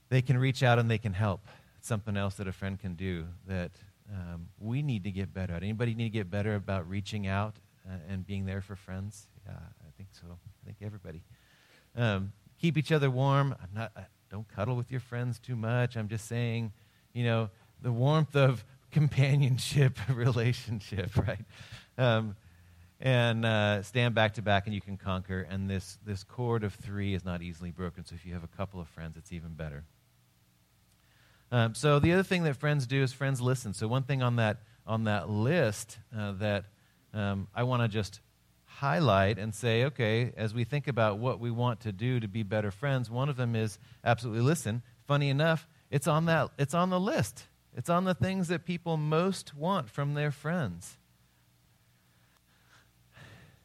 they 0.10 0.22
can 0.22 0.38
reach 0.38 0.64
out 0.64 0.80
and 0.80 0.90
they 0.90 0.98
can 0.98 1.14
help. 1.14 1.42
It's 1.78 1.88
something 1.88 2.16
else 2.16 2.36
that 2.36 2.48
a 2.48 2.54
friend 2.54 2.80
can 2.80 2.96
do 2.96 3.26
that 3.48 3.72
um, 4.12 4.48
we 4.60 4.82
need 4.82 5.04
to 5.04 5.12
get 5.12 5.34
better 5.34 5.54
at. 5.54 5.64
Anybody 5.64 5.94
need 5.94 6.06
to 6.06 6.10
get 6.10 6.30
better 6.30 6.56
about 6.56 6.90
reaching 6.90 7.28
out 7.28 7.58
uh, 7.88 7.98
and 8.10 8.26
being 8.26 8.46
there 8.46 8.62
for 8.62 8.76
friends? 8.76 9.28
Yeah, 9.46 9.54
I 9.54 9.92
think 9.98 10.10
so. 10.12 10.28
I 10.28 10.66
think 10.66 10.78
everybody. 10.82 11.24
Um, 11.96 12.32
keep 12.60 12.78
each 12.78 12.92
other 12.92 13.10
warm. 13.10 13.56
I'm 13.62 13.70
not, 13.74 13.92
uh, 13.96 14.02
don't 14.30 14.48
cuddle 14.48 14.76
with 14.76 14.92
your 14.92 15.00
friends 15.00 15.40
too 15.40 15.56
much. 15.56 15.96
I'm 15.98 16.08
just 16.08 16.28
saying, 16.28 16.72
you 17.14 17.24
know, 17.24 17.50
the 17.82 17.92
warmth 17.92 18.36
of 18.36 18.64
companionship 18.92 19.98
relationship, 20.10 21.16
right? 21.28 21.46
Um, 21.98 22.36
and 23.00 23.46
uh, 23.46 23.84
stand 23.84 24.16
back 24.16 24.34
to 24.36 24.42
back, 24.42 24.66
and 24.66 24.74
you 24.74 24.82
can 24.82 24.98
conquer. 24.98 25.42
And 25.50 25.70
this 25.70 26.00
this 26.04 26.24
cord 26.24 26.64
of 26.64 26.74
three 26.74 27.14
is 27.14 27.24
not 27.24 27.44
easily 27.44 27.70
broken. 27.70 28.04
So 28.06 28.16
if 28.16 28.26
you 28.26 28.34
have 28.34 28.44
a 28.44 28.58
couple 28.58 28.80
of 28.80 28.88
friends, 28.88 29.18
it's 29.18 29.32
even 29.32 29.54
better. 29.54 29.84
Um, 31.52 31.76
so 31.76 32.00
the 32.00 32.14
other 32.14 32.24
thing 32.24 32.44
that 32.44 32.56
friends 32.58 32.88
do 32.88 33.02
is 33.02 33.14
friends 33.14 33.40
listen. 33.40 33.74
So 33.74 33.88
one 33.88 34.04
thing 34.04 34.22
on 34.22 34.36
that 34.38 34.58
on 34.86 35.04
that 35.06 35.30
list 35.30 35.98
uh, 36.18 36.32
that 36.34 36.66
um, 37.14 37.48
I 37.54 37.64
want 37.64 37.82
to 37.84 37.88
just 37.88 38.22
highlight 38.66 39.38
and 39.38 39.54
say, 39.54 39.86
okay, 39.86 40.32
as 40.38 40.54
we 40.54 40.64
think 40.64 40.88
about 40.88 41.18
what 41.18 41.40
we 41.40 41.52
want 41.52 41.82
to 41.82 41.92
do 41.92 42.20
to 42.20 42.28
be 42.28 42.44
better 42.44 42.72
friends, 42.72 43.10
one 43.10 43.28
of 43.28 43.36
them 43.36 43.56
is 43.56 43.80
absolutely 44.04 44.44
listen. 44.44 44.82
Funny 45.08 45.30
enough, 45.30 45.68
it's 45.90 46.08
on 46.08 46.26
that 46.26 46.50
it's 46.58 46.74
on 46.74 46.90
the 46.90 47.00
list. 47.00 47.46
It's 47.76 47.90
on 47.90 48.06
the 48.06 48.16
things 48.16 48.48
that 48.48 48.66
people 48.66 48.98
most 48.98 49.54
want 49.54 49.90
from 49.90 50.16
their 50.16 50.32
friends. 50.32 50.98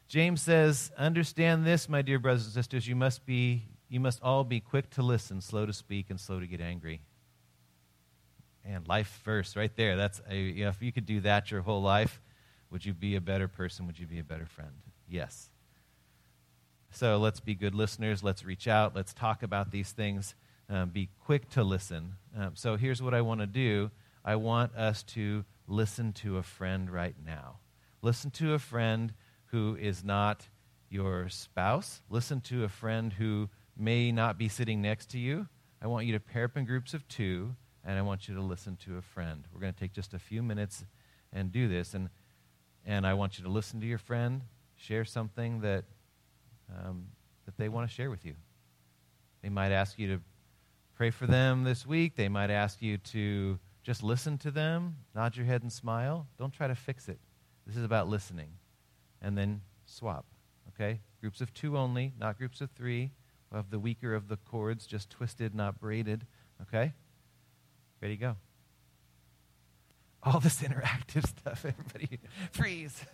James 0.07 0.41
says, 0.41 0.91
Understand 0.97 1.65
this, 1.65 1.89
my 1.89 2.01
dear 2.03 2.19
brothers 2.19 2.45
and 2.45 2.53
sisters, 2.53 2.87
you 2.87 2.95
must 2.95 3.25
be 3.25 3.63
you 3.89 3.99
must 3.99 4.21
all 4.23 4.43
be 4.43 4.59
quick 4.59 4.89
to 4.91 5.03
listen, 5.03 5.41
slow 5.41 5.65
to 5.65 5.73
speak, 5.73 6.09
and 6.09 6.19
slow 6.19 6.39
to 6.39 6.47
get 6.47 6.61
angry. 6.61 7.01
And 8.65 8.87
life 8.87 9.19
first, 9.23 9.55
right 9.55 9.75
there. 9.75 9.97
That's 9.97 10.21
a, 10.29 10.35
you 10.35 10.63
know, 10.63 10.69
if 10.69 10.81
you 10.81 10.91
could 10.91 11.05
do 11.05 11.19
that 11.21 11.51
your 11.51 11.61
whole 11.61 11.81
life, 11.81 12.21
would 12.69 12.85
you 12.85 12.93
be 12.93 13.15
a 13.15 13.21
better 13.21 13.47
person? 13.47 13.85
Would 13.87 13.99
you 13.99 14.07
be 14.07 14.19
a 14.19 14.23
better 14.23 14.45
friend? 14.45 14.71
Yes. 15.07 15.49
So 16.91 17.17
let's 17.17 17.39
be 17.39 17.55
good 17.55 17.75
listeners. 17.75 18.23
Let's 18.23 18.45
reach 18.45 18.67
out. 18.67 18.95
Let's 18.95 19.13
talk 19.13 19.43
about 19.43 19.71
these 19.71 19.91
things. 19.91 20.35
Um, 20.69 20.89
be 20.89 21.09
quick 21.25 21.49
to 21.51 21.63
listen. 21.63 22.13
Um, 22.37 22.51
so 22.55 22.77
here's 22.77 23.01
what 23.01 23.13
I 23.13 23.21
want 23.21 23.41
to 23.41 23.47
do 23.47 23.91
I 24.23 24.37
want 24.37 24.75
us 24.75 25.03
to 25.03 25.43
listen 25.67 26.13
to 26.13 26.37
a 26.37 26.43
friend 26.43 26.89
right 26.89 27.15
now. 27.25 27.57
Listen 28.01 28.31
to 28.31 28.53
a 28.53 28.59
friend 28.59 29.13
who 29.47 29.77
is 29.79 30.03
not 30.03 30.47
your 30.89 31.29
spouse. 31.29 32.01
Listen 32.09 32.41
to 32.41 32.63
a 32.63 32.69
friend 32.69 33.11
who 33.11 33.49
may 33.75 34.11
not 34.11 34.37
be 34.37 34.47
sitting 34.47 34.81
next 34.81 35.09
to 35.11 35.19
you. 35.19 35.47
I 35.81 35.87
want 35.87 36.05
you 36.05 36.13
to 36.13 36.19
pair 36.19 36.45
up 36.45 36.55
in 36.55 36.65
groups 36.65 36.93
of 36.93 37.07
two 37.07 37.55
and 37.85 37.97
I 37.97 38.01
want 38.01 38.27
you 38.27 38.35
to 38.35 38.41
listen 38.41 38.77
to 38.85 38.97
a 38.97 39.01
friend. 39.01 39.43
We're 39.53 39.59
going 39.59 39.73
to 39.73 39.79
take 39.79 39.93
just 39.93 40.13
a 40.13 40.19
few 40.19 40.41
minutes 40.41 40.85
and 41.31 41.51
do 41.51 41.67
this. 41.67 41.93
And, 41.93 42.09
and 42.85 43.05
I 43.05 43.13
want 43.13 43.37
you 43.37 43.43
to 43.43 43.49
listen 43.49 43.81
to 43.81 43.87
your 43.87 43.97
friend, 43.97 44.41
share 44.75 45.05
something 45.05 45.61
that, 45.61 45.83
um, 46.69 47.07
that 47.45 47.57
they 47.57 47.69
want 47.69 47.89
to 47.89 47.93
share 47.93 48.09
with 48.09 48.25
you. 48.25 48.35
They 49.41 49.49
might 49.49 49.71
ask 49.71 49.99
you 49.99 50.07
to 50.07 50.21
pray 50.95 51.09
for 51.09 51.27
them 51.27 51.63
this 51.63 51.85
week. 51.85 52.15
They 52.15 52.29
might 52.29 52.49
ask 52.49 52.81
you 52.81 52.97
to 52.97 53.59
just 53.83 54.01
listen 54.01 54.37
to 54.39 54.51
them, 54.51 54.95
nod 55.13 55.35
your 55.35 55.45
head 55.45 55.61
and 55.61 55.71
smile. 55.71 56.27
Don't 56.37 56.53
try 56.53 56.67
to 56.67 56.75
fix 56.75 57.09
it. 57.09 57.19
This 57.67 57.75
is 57.75 57.83
about 57.83 58.07
listening. 58.07 58.49
And 59.21 59.37
then 59.37 59.61
swap, 59.85 60.25
okay? 60.69 61.01
Groups 61.19 61.41
of 61.41 61.53
two 61.53 61.77
only, 61.77 62.13
not 62.17 62.37
groups 62.37 62.61
of 62.61 62.71
three. 62.71 63.11
We'll 63.51 63.59
have 63.59 63.69
the 63.69 63.79
weaker 63.79 64.15
of 64.15 64.29
the 64.29 64.37
cords, 64.37 64.85
just 64.87 65.09
twisted, 65.09 65.53
not 65.53 65.79
braided, 65.79 66.25
okay? 66.61 66.93
Ready, 68.03 68.17
go. 68.17 68.35
All 70.23 70.41
this 70.41 70.61
interactive 70.61 71.25
stuff, 71.39 71.63
everybody 71.63 72.19
freeze. 72.51 73.05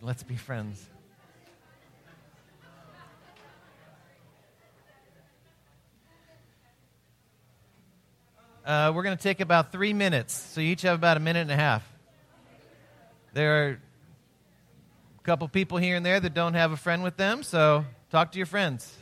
Let's 0.00 0.22
be 0.22 0.36
friends. 0.36 0.88
Uh, 8.64 8.90
we're 8.94 9.02
going 9.02 9.16
to 9.16 9.22
take 9.22 9.40
about 9.40 9.72
three 9.72 9.92
minutes. 9.92 10.32
So 10.32 10.62
you 10.62 10.72
each 10.72 10.82
have 10.82 10.94
about 10.94 11.18
a 11.18 11.20
minute 11.20 11.40
and 11.40 11.50
a 11.50 11.56
half. 11.56 11.86
There 13.34 13.68
are 13.68 13.70
a 15.18 15.22
couple 15.22 15.46
people 15.48 15.76
here 15.76 15.96
and 15.96 16.06
there 16.06 16.18
that 16.18 16.32
don't 16.32 16.54
have 16.54 16.72
a 16.72 16.76
friend 16.76 17.02
with 17.02 17.18
them, 17.18 17.42
so 17.42 17.84
talk 18.10 18.32
to 18.32 18.38
your 18.38 18.46
friends. 18.46 18.96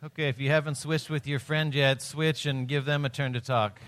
Okay, 0.00 0.28
if 0.28 0.38
you 0.38 0.48
haven't 0.48 0.76
switched 0.76 1.10
with 1.10 1.26
your 1.26 1.40
friend 1.40 1.74
yet, 1.74 2.00
switch 2.00 2.46
and 2.46 2.68
give 2.68 2.84
them 2.84 3.04
a 3.04 3.08
turn 3.08 3.32
to 3.32 3.40
talk. 3.40 3.80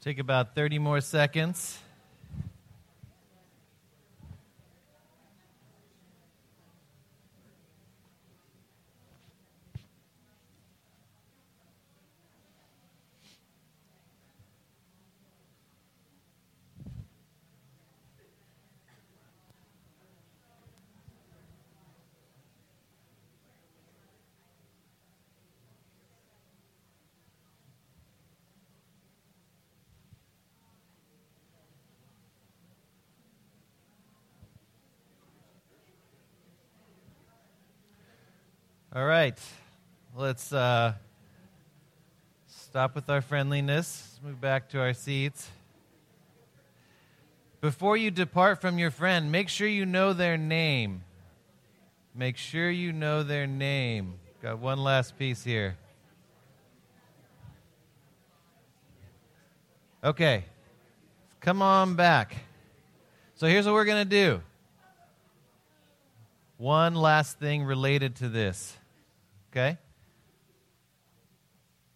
Take 0.00 0.18
about 0.18 0.54
30 0.54 0.78
more 0.78 1.02
seconds. 1.02 1.78
All 38.92 39.04
right. 39.04 39.38
Let's 40.16 40.52
uh, 40.52 40.94
stop 42.48 42.96
with 42.96 43.08
our 43.08 43.20
friendliness. 43.20 44.14
Let's 44.14 44.24
move 44.24 44.40
back 44.40 44.68
to 44.70 44.80
our 44.80 44.94
seats. 44.94 45.48
Before 47.60 47.96
you 47.96 48.10
depart 48.10 48.60
from 48.60 48.80
your 48.80 48.90
friend, 48.90 49.30
make 49.30 49.48
sure 49.48 49.68
you 49.68 49.86
know 49.86 50.12
their 50.12 50.36
name. 50.36 51.04
Make 52.16 52.36
sure 52.36 52.68
you 52.68 52.92
know 52.92 53.22
their 53.22 53.46
name. 53.46 54.14
Got 54.42 54.58
one 54.58 54.82
last 54.82 55.16
piece 55.16 55.44
here. 55.44 55.76
Okay. 60.02 60.46
Come 61.40 61.62
on 61.62 61.94
back. 61.94 62.34
So 63.36 63.46
here's 63.46 63.66
what 63.66 63.74
we're 63.74 63.84
going 63.84 64.02
to 64.02 64.10
do. 64.10 64.40
One 66.58 66.96
last 66.96 67.38
thing 67.38 67.62
related 67.62 68.16
to 68.16 68.28
this. 68.28 68.76
Okay? 69.50 69.78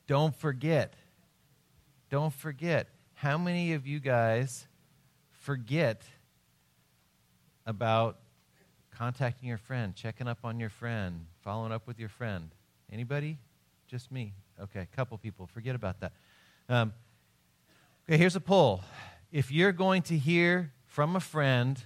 Don't 0.07 0.35
forget. 0.35 0.95
Don't 2.11 2.33
forget. 2.33 2.89
How 3.15 3.39
many 3.39 3.73
of 3.75 3.87
you 3.87 4.01
guys 4.01 4.67
forget 5.31 6.03
about 7.65 8.19
contacting 8.91 9.49
your 9.49 9.59
friend, 9.59 9.95
checking 9.95 10.27
up 10.29 10.39
on 10.45 10.59
your 10.61 10.69
friend, 10.69 11.27
following 11.43 11.73
up 11.73 11.87
with 11.87 11.99
your 11.99 12.09
friend? 12.09 12.51
Anybody? 12.93 13.39
Just 13.87 14.11
me. 14.11 14.35
Okay, 14.61 14.81
a 14.81 14.97
couple 14.97 15.17
people. 15.19 15.47
Forget 15.47 15.75
about 15.75 16.01
that. 16.01 16.13
Um, 16.69 16.93
okay, 18.09 18.19
here's 18.19 18.37
a 18.37 18.41
poll. 18.41 18.83
If 19.33 19.51
you're 19.51 19.73
going 19.73 20.03
to 20.03 20.19
hear 20.19 20.73
from 20.87 21.17
a 21.17 21.21
friend 21.21 21.83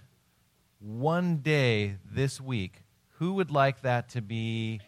one 0.80 1.38
day 1.38 1.96
this 2.10 2.40
week, 2.40 2.82
who 3.18 3.34
would 3.34 3.50
like 3.50 3.82
that 3.82 4.10
to 4.10 4.22
be 4.22 4.80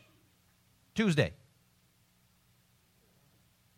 Tuesday? 0.94 1.32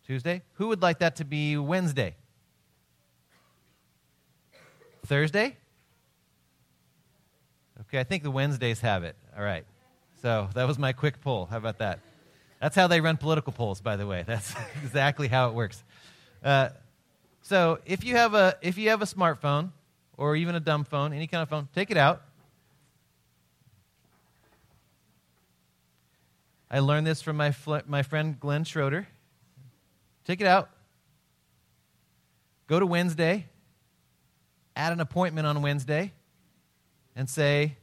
Tuesday? 0.05 0.41
Who 0.53 0.67
would 0.67 0.81
like 0.81 0.99
that 0.99 1.17
to 1.17 1.25
be 1.25 1.57
Wednesday? 1.57 2.15
Thursday? 5.05 5.57
Okay, 7.81 7.99
I 7.99 8.03
think 8.03 8.23
the 8.23 8.31
Wednesdays 8.31 8.81
have 8.81 9.03
it. 9.03 9.15
All 9.37 9.43
right. 9.43 9.65
So 10.21 10.49
that 10.53 10.67
was 10.67 10.79
my 10.79 10.93
quick 10.93 11.21
poll. 11.21 11.45
How 11.45 11.57
about 11.57 11.79
that? 11.79 11.99
That's 12.61 12.75
how 12.75 12.87
they 12.87 13.01
run 13.01 13.17
political 13.17 13.51
polls, 13.51 13.81
by 13.81 13.97
the 13.97 14.07
way. 14.07 14.23
That's 14.27 14.55
exactly 14.83 15.27
how 15.27 15.49
it 15.49 15.53
works. 15.53 15.83
Uh, 16.43 16.69
so 17.41 17.79
if 17.85 18.05
you 18.05 18.15
have 18.15 18.33
a 18.33 18.55
if 18.61 18.77
you 18.77 18.89
have 18.89 19.01
a 19.01 19.05
smartphone 19.05 19.71
or 20.17 20.35
even 20.35 20.55
a 20.55 20.59
dumb 20.61 20.85
phone, 20.85 21.11
any 21.11 21.27
kind 21.27 21.43
of 21.43 21.49
phone, 21.49 21.67
take 21.75 21.91
it 21.91 21.97
out. 21.97 22.21
I 26.73 26.79
learned 26.79 27.05
this 27.05 27.21
from 27.21 27.37
my 27.37 27.51
fl- 27.51 27.85
my 27.85 28.01
friend 28.01 28.39
Glenn 28.39 28.63
Schroeder. 28.63 29.07
Take 30.25 30.41
it 30.41 30.47
out. 30.47 30.71
Go 32.65 32.79
to 32.79 32.85
Wednesday. 32.87 33.45
Add 34.75 34.91
an 34.91 34.99
appointment 34.99 35.45
on 35.45 35.61
Wednesday 35.61 36.13
and 37.15 37.29
say, 37.29 37.77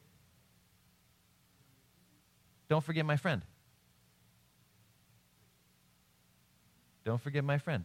Don't 2.68 2.82
forget 2.82 3.06
my 3.06 3.16
friend. 3.16 3.42
Don't 7.04 7.20
forget 7.20 7.44
my 7.44 7.58
friend. 7.58 7.84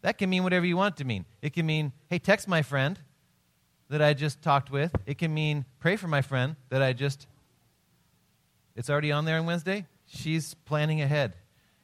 That 0.00 0.16
can 0.16 0.30
mean 0.30 0.42
whatever 0.42 0.64
you 0.64 0.78
want 0.78 0.96
to 0.96 1.04
mean. 1.04 1.26
It 1.42 1.52
can 1.52 1.66
mean, 1.66 1.92
hey, 2.08 2.18
text 2.18 2.48
my 2.48 2.62
friend 2.62 2.98
that 3.90 4.00
I 4.00 4.14
just 4.14 4.40
talked 4.40 4.70
with. 4.70 4.94
It 5.04 5.18
can 5.18 5.34
mean 5.34 5.66
pray 5.80 5.96
for 5.96 6.08
my 6.08 6.22
friend 6.22 6.56
that 6.70 6.80
I 6.80 6.94
just, 6.94 7.26
it's 8.74 8.88
already 8.88 9.12
on 9.12 9.26
there 9.26 9.38
on 9.38 9.44
Wednesday. 9.44 9.84
She's 10.06 10.54
planning 10.54 11.00
ahead. 11.00 11.34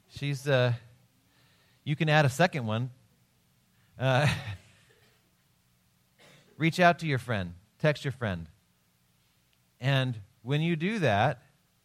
She's, 0.09 0.47
uh, 0.47 0.75
you 1.85 1.97
can 1.97 2.09
add 2.09 2.25
a 2.25 2.31
second 2.31 2.67
one. 2.67 2.91
Uh, 3.99 4.27
reach 6.57 6.81
out 6.81 7.01
to 7.01 7.07
your 7.07 7.19
friend, 7.19 7.55
text 7.79 8.05
your 8.05 8.13
friend. 8.13 8.47
And 9.81 10.19
when 10.43 10.61
you 10.61 10.77
do 10.77 11.01
that, 11.01 11.43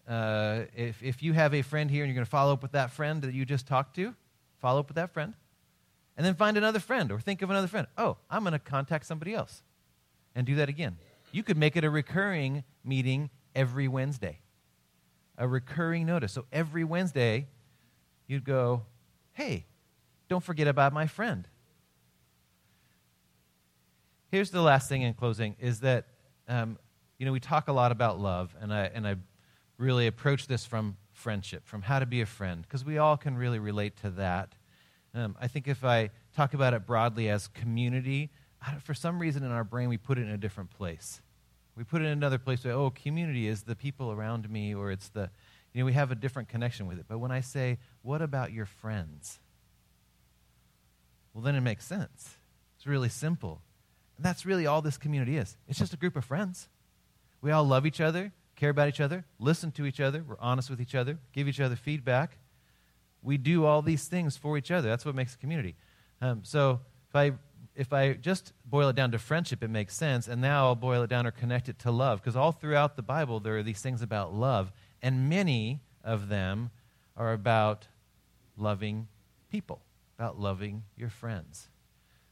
uh, 0.07 0.61
if, 0.75 1.01
if 1.03 1.23
you 1.23 1.33
have 1.33 1.53
a 1.53 1.61
friend 1.61 1.89
here 1.89 2.03
and 2.03 2.09
you're 2.09 2.15
going 2.15 2.25
to 2.25 2.29
follow 2.29 2.53
up 2.53 2.61
with 2.61 2.73
that 2.73 2.91
friend 2.91 3.21
that 3.23 3.33
you 3.33 3.45
just 3.45 3.67
talked 3.67 3.95
to, 3.95 4.15
follow 4.59 4.79
up 4.79 4.87
with 4.87 4.95
that 4.95 5.13
friend. 5.13 5.33
And 6.15 6.25
then 6.25 6.33
find 6.33 6.57
another 6.57 6.79
friend 6.79 7.11
or 7.11 7.19
think 7.19 7.41
of 7.41 7.49
another 7.49 7.67
friend. 7.67 7.87
Oh, 7.97 8.17
I'm 8.29 8.43
going 8.43 8.53
to 8.53 8.59
contact 8.59 9.05
somebody 9.05 9.33
else 9.33 9.61
and 10.33 10.47
do 10.47 10.55
that 10.55 10.69
again. 10.69 10.97
You 11.31 11.43
could 11.43 11.57
make 11.57 11.75
it 11.75 11.83
a 11.83 11.89
recurring 11.89 12.63
meeting 12.83 13.29
every 13.53 13.87
Wednesday, 13.87 14.39
a 15.37 15.47
recurring 15.47 16.05
notice. 16.05 16.33
So 16.33 16.45
every 16.51 16.83
Wednesday, 16.83 17.47
you'd 18.27 18.43
go, 18.43 18.83
hey, 19.33 19.65
don't 20.29 20.43
forget 20.43 20.67
about 20.67 20.93
my 20.93 21.07
friend. 21.07 21.47
Here's 24.29 24.51
the 24.51 24.61
last 24.61 24.89
thing 24.89 25.03
in 25.03 25.13
closing 25.13 25.55
is 25.59 25.79
that, 25.81 26.07
um, 26.47 26.77
you 27.17 27.25
know, 27.25 27.31
we 27.31 27.39
talk 27.39 27.67
a 27.67 27.73
lot 27.73 27.91
about 27.91 28.19
love, 28.19 28.55
and 28.59 28.73
I, 28.73 28.91
and 28.93 29.07
I 29.07 29.15
really 29.77 30.07
approach 30.07 30.47
this 30.47 30.65
from 30.65 30.97
friendship, 31.13 31.65
from 31.65 31.81
how 31.81 31.99
to 31.99 32.05
be 32.05 32.21
a 32.21 32.25
friend, 32.25 32.61
because 32.61 32.83
we 32.83 32.97
all 32.97 33.15
can 33.15 33.37
really 33.37 33.59
relate 33.59 33.95
to 33.97 34.09
that. 34.11 34.55
Um, 35.13 35.35
I 35.39 35.47
think 35.47 35.67
if 35.67 35.83
I 35.83 36.09
talk 36.35 36.53
about 36.53 36.73
it 36.73 36.85
broadly 36.85 37.29
as 37.29 37.47
community, 37.47 38.31
for 38.83 38.93
some 38.93 39.19
reason 39.19 39.43
in 39.43 39.51
our 39.51 39.63
brain 39.63 39.87
we 39.87 39.97
put 39.97 40.17
it 40.17 40.23
in 40.23 40.29
a 40.29 40.37
different 40.37 40.71
place. 40.71 41.21
We 41.77 41.83
put 41.83 42.01
it 42.01 42.05
in 42.05 42.11
another 42.11 42.39
place. 42.39 42.65
Where, 42.65 42.73
oh, 42.73 42.89
community 42.89 43.47
is 43.47 43.63
the 43.63 43.75
people 43.75 44.11
around 44.11 44.49
me, 44.49 44.73
or 44.73 44.91
it's 44.91 45.09
the, 45.09 45.29
you 45.73 45.81
know, 45.81 45.85
we 45.85 45.93
have 45.93 46.11
a 46.11 46.15
different 46.15 46.49
connection 46.49 46.87
with 46.87 46.97
it. 46.97 47.05
But 47.07 47.19
when 47.19 47.31
I 47.31 47.41
say, 47.41 47.77
what 48.01 48.21
about 48.21 48.51
your 48.51 48.65
friends? 48.65 49.39
Well, 51.33 51.43
then 51.43 51.53
it 51.53 51.61
makes 51.61 51.85
sense. 51.85 52.37
It's 52.75 52.87
really 52.87 53.09
simple. 53.09 53.61
And 54.17 54.25
that's 54.25 54.43
really 54.43 54.65
all 54.65 54.81
this 54.81 54.97
community 54.97 55.37
is. 55.37 55.55
It's 55.67 55.77
just 55.77 55.93
a 55.93 55.97
group 55.97 56.15
of 56.15 56.25
friends. 56.25 56.67
We 57.41 57.51
all 57.51 57.63
love 57.63 57.85
each 57.85 58.01
other, 58.01 58.31
care 58.55 58.71
about 58.71 58.87
each 58.87 58.99
other, 58.99 59.23
listen 59.39 59.71
to 59.73 59.85
each 59.85 59.99
other, 59.99 60.23
we're 60.27 60.39
honest 60.39 60.71
with 60.71 60.81
each 60.81 60.95
other, 60.95 61.19
give 61.31 61.47
each 61.47 61.59
other 61.59 61.75
feedback. 61.75 62.39
We 63.21 63.37
do 63.37 63.65
all 63.65 63.83
these 63.83 64.05
things 64.05 64.35
for 64.35 64.57
each 64.57 64.71
other. 64.71 64.89
That's 64.89 65.05
what 65.05 65.13
makes 65.13 65.35
a 65.35 65.37
community. 65.37 65.75
Um, 66.21 66.39
so 66.43 66.79
if 67.09 67.15
I 67.15 67.33
if 67.77 67.93
I 67.93 68.13
just 68.13 68.53
boil 68.65 68.89
it 68.89 68.95
down 68.95 69.11
to 69.11 69.19
friendship, 69.19 69.63
it 69.63 69.69
makes 69.69 69.95
sense. 69.95 70.27
And 70.27 70.41
now 70.41 70.65
I'll 70.65 70.75
boil 70.75 71.03
it 71.03 71.09
down 71.09 71.27
or 71.27 71.31
connect 71.31 71.69
it 71.69 71.77
to 71.79 71.91
love, 71.91 72.19
because 72.19 72.35
all 72.35 72.51
throughout 72.51 72.95
the 72.95 73.03
Bible 73.03 73.39
there 73.39 73.57
are 73.57 73.63
these 73.63 73.81
things 73.81 74.01
about 74.01 74.33
love, 74.33 74.71
and 75.01 75.29
many 75.29 75.81
of 76.03 76.27
them 76.27 76.71
are 77.15 77.33
about 77.33 77.87
loving 78.57 79.07
people, 79.51 79.81
about 80.17 80.39
loving 80.39 80.83
your 80.97 81.09
friends. 81.09 81.69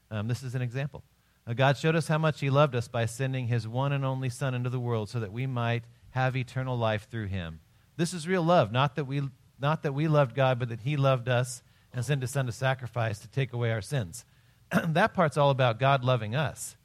Um, 0.10 0.28
this 0.28 0.41
is 0.41 0.56
an 0.56 0.62
example. 0.62 1.04
Uh, 1.48 1.54
God 1.54 1.78
showed 1.78 1.96
us 1.96 2.08
how 2.08 2.18
much 2.18 2.39
He 2.39 2.50
loved 2.50 2.76
us 2.76 2.88
by 2.88 3.06
sending 3.06 3.48
His 3.48 3.68
one 3.68 3.91
and 3.91 4.04
only 4.04 4.30
Son 4.30 4.56
into 4.56 4.72
the 4.72 4.80
world 4.80 5.10
so 5.10 5.20
that 5.20 5.32
we 5.32 5.46
might 5.46 5.84
have 6.12 6.36
eternal 6.36 6.78
life 6.78 7.08
through 7.10 7.28
Him. 7.28 7.60
This 7.98 8.14
is 8.14 8.28
real 8.28 8.43
love, 8.43 8.72
not 8.72 8.96
that 8.96 9.06
we, 9.06 9.22
not 9.60 9.84
that 9.84 9.93
we 9.93 10.08
loved 10.08 10.36
God, 10.36 10.58
but 10.58 10.70
that 10.70 10.82
He 10.82 10.98
loved 10.98 11.30
us 11.30 11.62
and 11.93 12.04
sent 12.04 12.22
His 12.22 12.32
Son 12.32 12.48
to 12.48 12.52
sacrifice 12.52 13.20
to 13.20 13.28
take 13.28 13.54
away 13.54 13.72
our 13.72 13.82
sins. 13.82 14.26
that 14.88 15.13
part's 15.13 15.38
all 15.38 15.49
about 15.49 15.80
God 15.80 16.03
loving 16.03 16.36
us. 16.36 16.76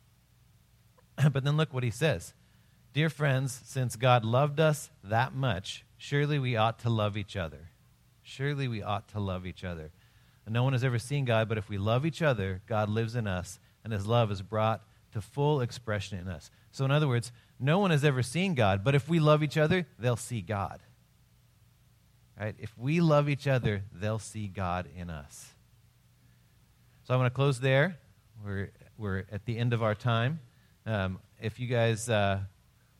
but 1.33 1.45
then 1.45 1.57
look 1.57 1.73
what 1.73 1.83
He 1.83 1.91
says 1.91 2.35
Dear 2.93 3.09
friends, 3.09 3.61
since 3.65 3.97
God 3.97 4.25
loved 4.25 4.59
us 4.59 4.91
that 5.05 5.35
much, 5.35 5.85
surely 5.97 6.39
we 6.39 6.57
ought 6.57 6.79
to 6.81 6.91
love 6.91 7.17
each 7.17 7.37
other. 7.37 7.71
Surely 8.23 8.69
we 8.69 8.83
ought 8.83 9.09
to 9.09 9.21
love 9.21 9.47
each 9.47 9.65
other. 9.65 9.91
And 10.45 10.53
no 10.53 10.65
one 10.65 10.73
has 10.73 10.85
ever 10.85 10.99
seen 10.99 11.25
God, 11.25 11.49
but 11.49 11.59
if 11.59 11.69
we 11.69 11.79
love 11.79 12.05
each 12.05 12.23
other, 12.23 12.63
God 12.67 12.89
lives 12.89 13.15
in 13.15 13.27
us 13.27 13.59
and 13.85 13.93
his 13.93 14.07
love 14.07 14.31
is 14.31 14.43
brought 14.43 14.83
to 15.13 15.21
full 15.21 15.61
expression 15.61 16.19
in 16.19 16.29
us. 16.29 16.51
So, 16.73 16.85
in 16.85 16.91
other 16.91 17.09
words, 17.09 17.33
no 17.59 17.79
one 17.79 17.91
has 17.91 18.05
ever 18.05 18.23
seen 18.23 18.55
God, 18.55 18.83
but 18.85 18.95
if 18.95 19.09
we 19.09 19.21
love 19.21 19.43
each 19.43 19.57
other, 19.57 19.87
they'll 19.99 20.17
see 20.17 20.41
God. 20.41 20.81
Right? 22.39 22.55
If 22.59 22.77
we 22.79 23.01
love 23.01 23.29
each 23.29 23.47
other, 23.47 23.83
they'll 23.93 24.19
see 24.19 24.49
God 24.49 24.89
in 24.97 25.11
us. 25.11 25.53
So, 27.11 27.15
I 27.15 27.17
want 27.17 27.27
to 27.27 27.35
close 27.35 27.59
there. 27.59 27.99
We're, 28.45 28.71
we're 28.97 29.25
at 29.33 29.45
the 29.45 29.59
end 29.59 29.73
of 29.73 29.83
our 29.83 29.97
time. 29.97 30.39
Um, 30.87 31.19
if 31.43 31.59
you 31.59 31.67
guys 31.67 32.09
uh, 32.09 32.39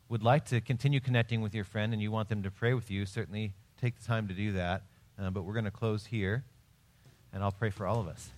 would 0.09 0.21
like 0.21 0.43
to 0.47 0.59
continue 0.59 0.99
connecting 0.99 1.39
with 1.39 1.55
your 1.55 1.63
friend 1.63 1.93
and 1.93 2.01
you 2.01 2.11
want 2.11 2.27
them 2.27 2.43
to 2.43 2.51
pray 2.51 2.73
with 2.73 2.91
you, 2.91 3.05
certainly 3.05 3.53
take 3.79 3.97
the 3.97 4.05
time 4.05 4.27
to 4.27 4.33
do 4.33 4.51
that. 4.51 4.83
Uh, 5.17 5.29
but 5.29 5.43
we're 5.43 5.53
going 5.53 5.63
to 5.63 5.71
close 5.71 6.05
here, 6.05 6.43
and 7.31 7.41
I'll 7.41 7.53
pray 7.53 7.69
for 7.69 7.87
all 7.87 8.01
of 8.01 8.09
us. 8.09 8.31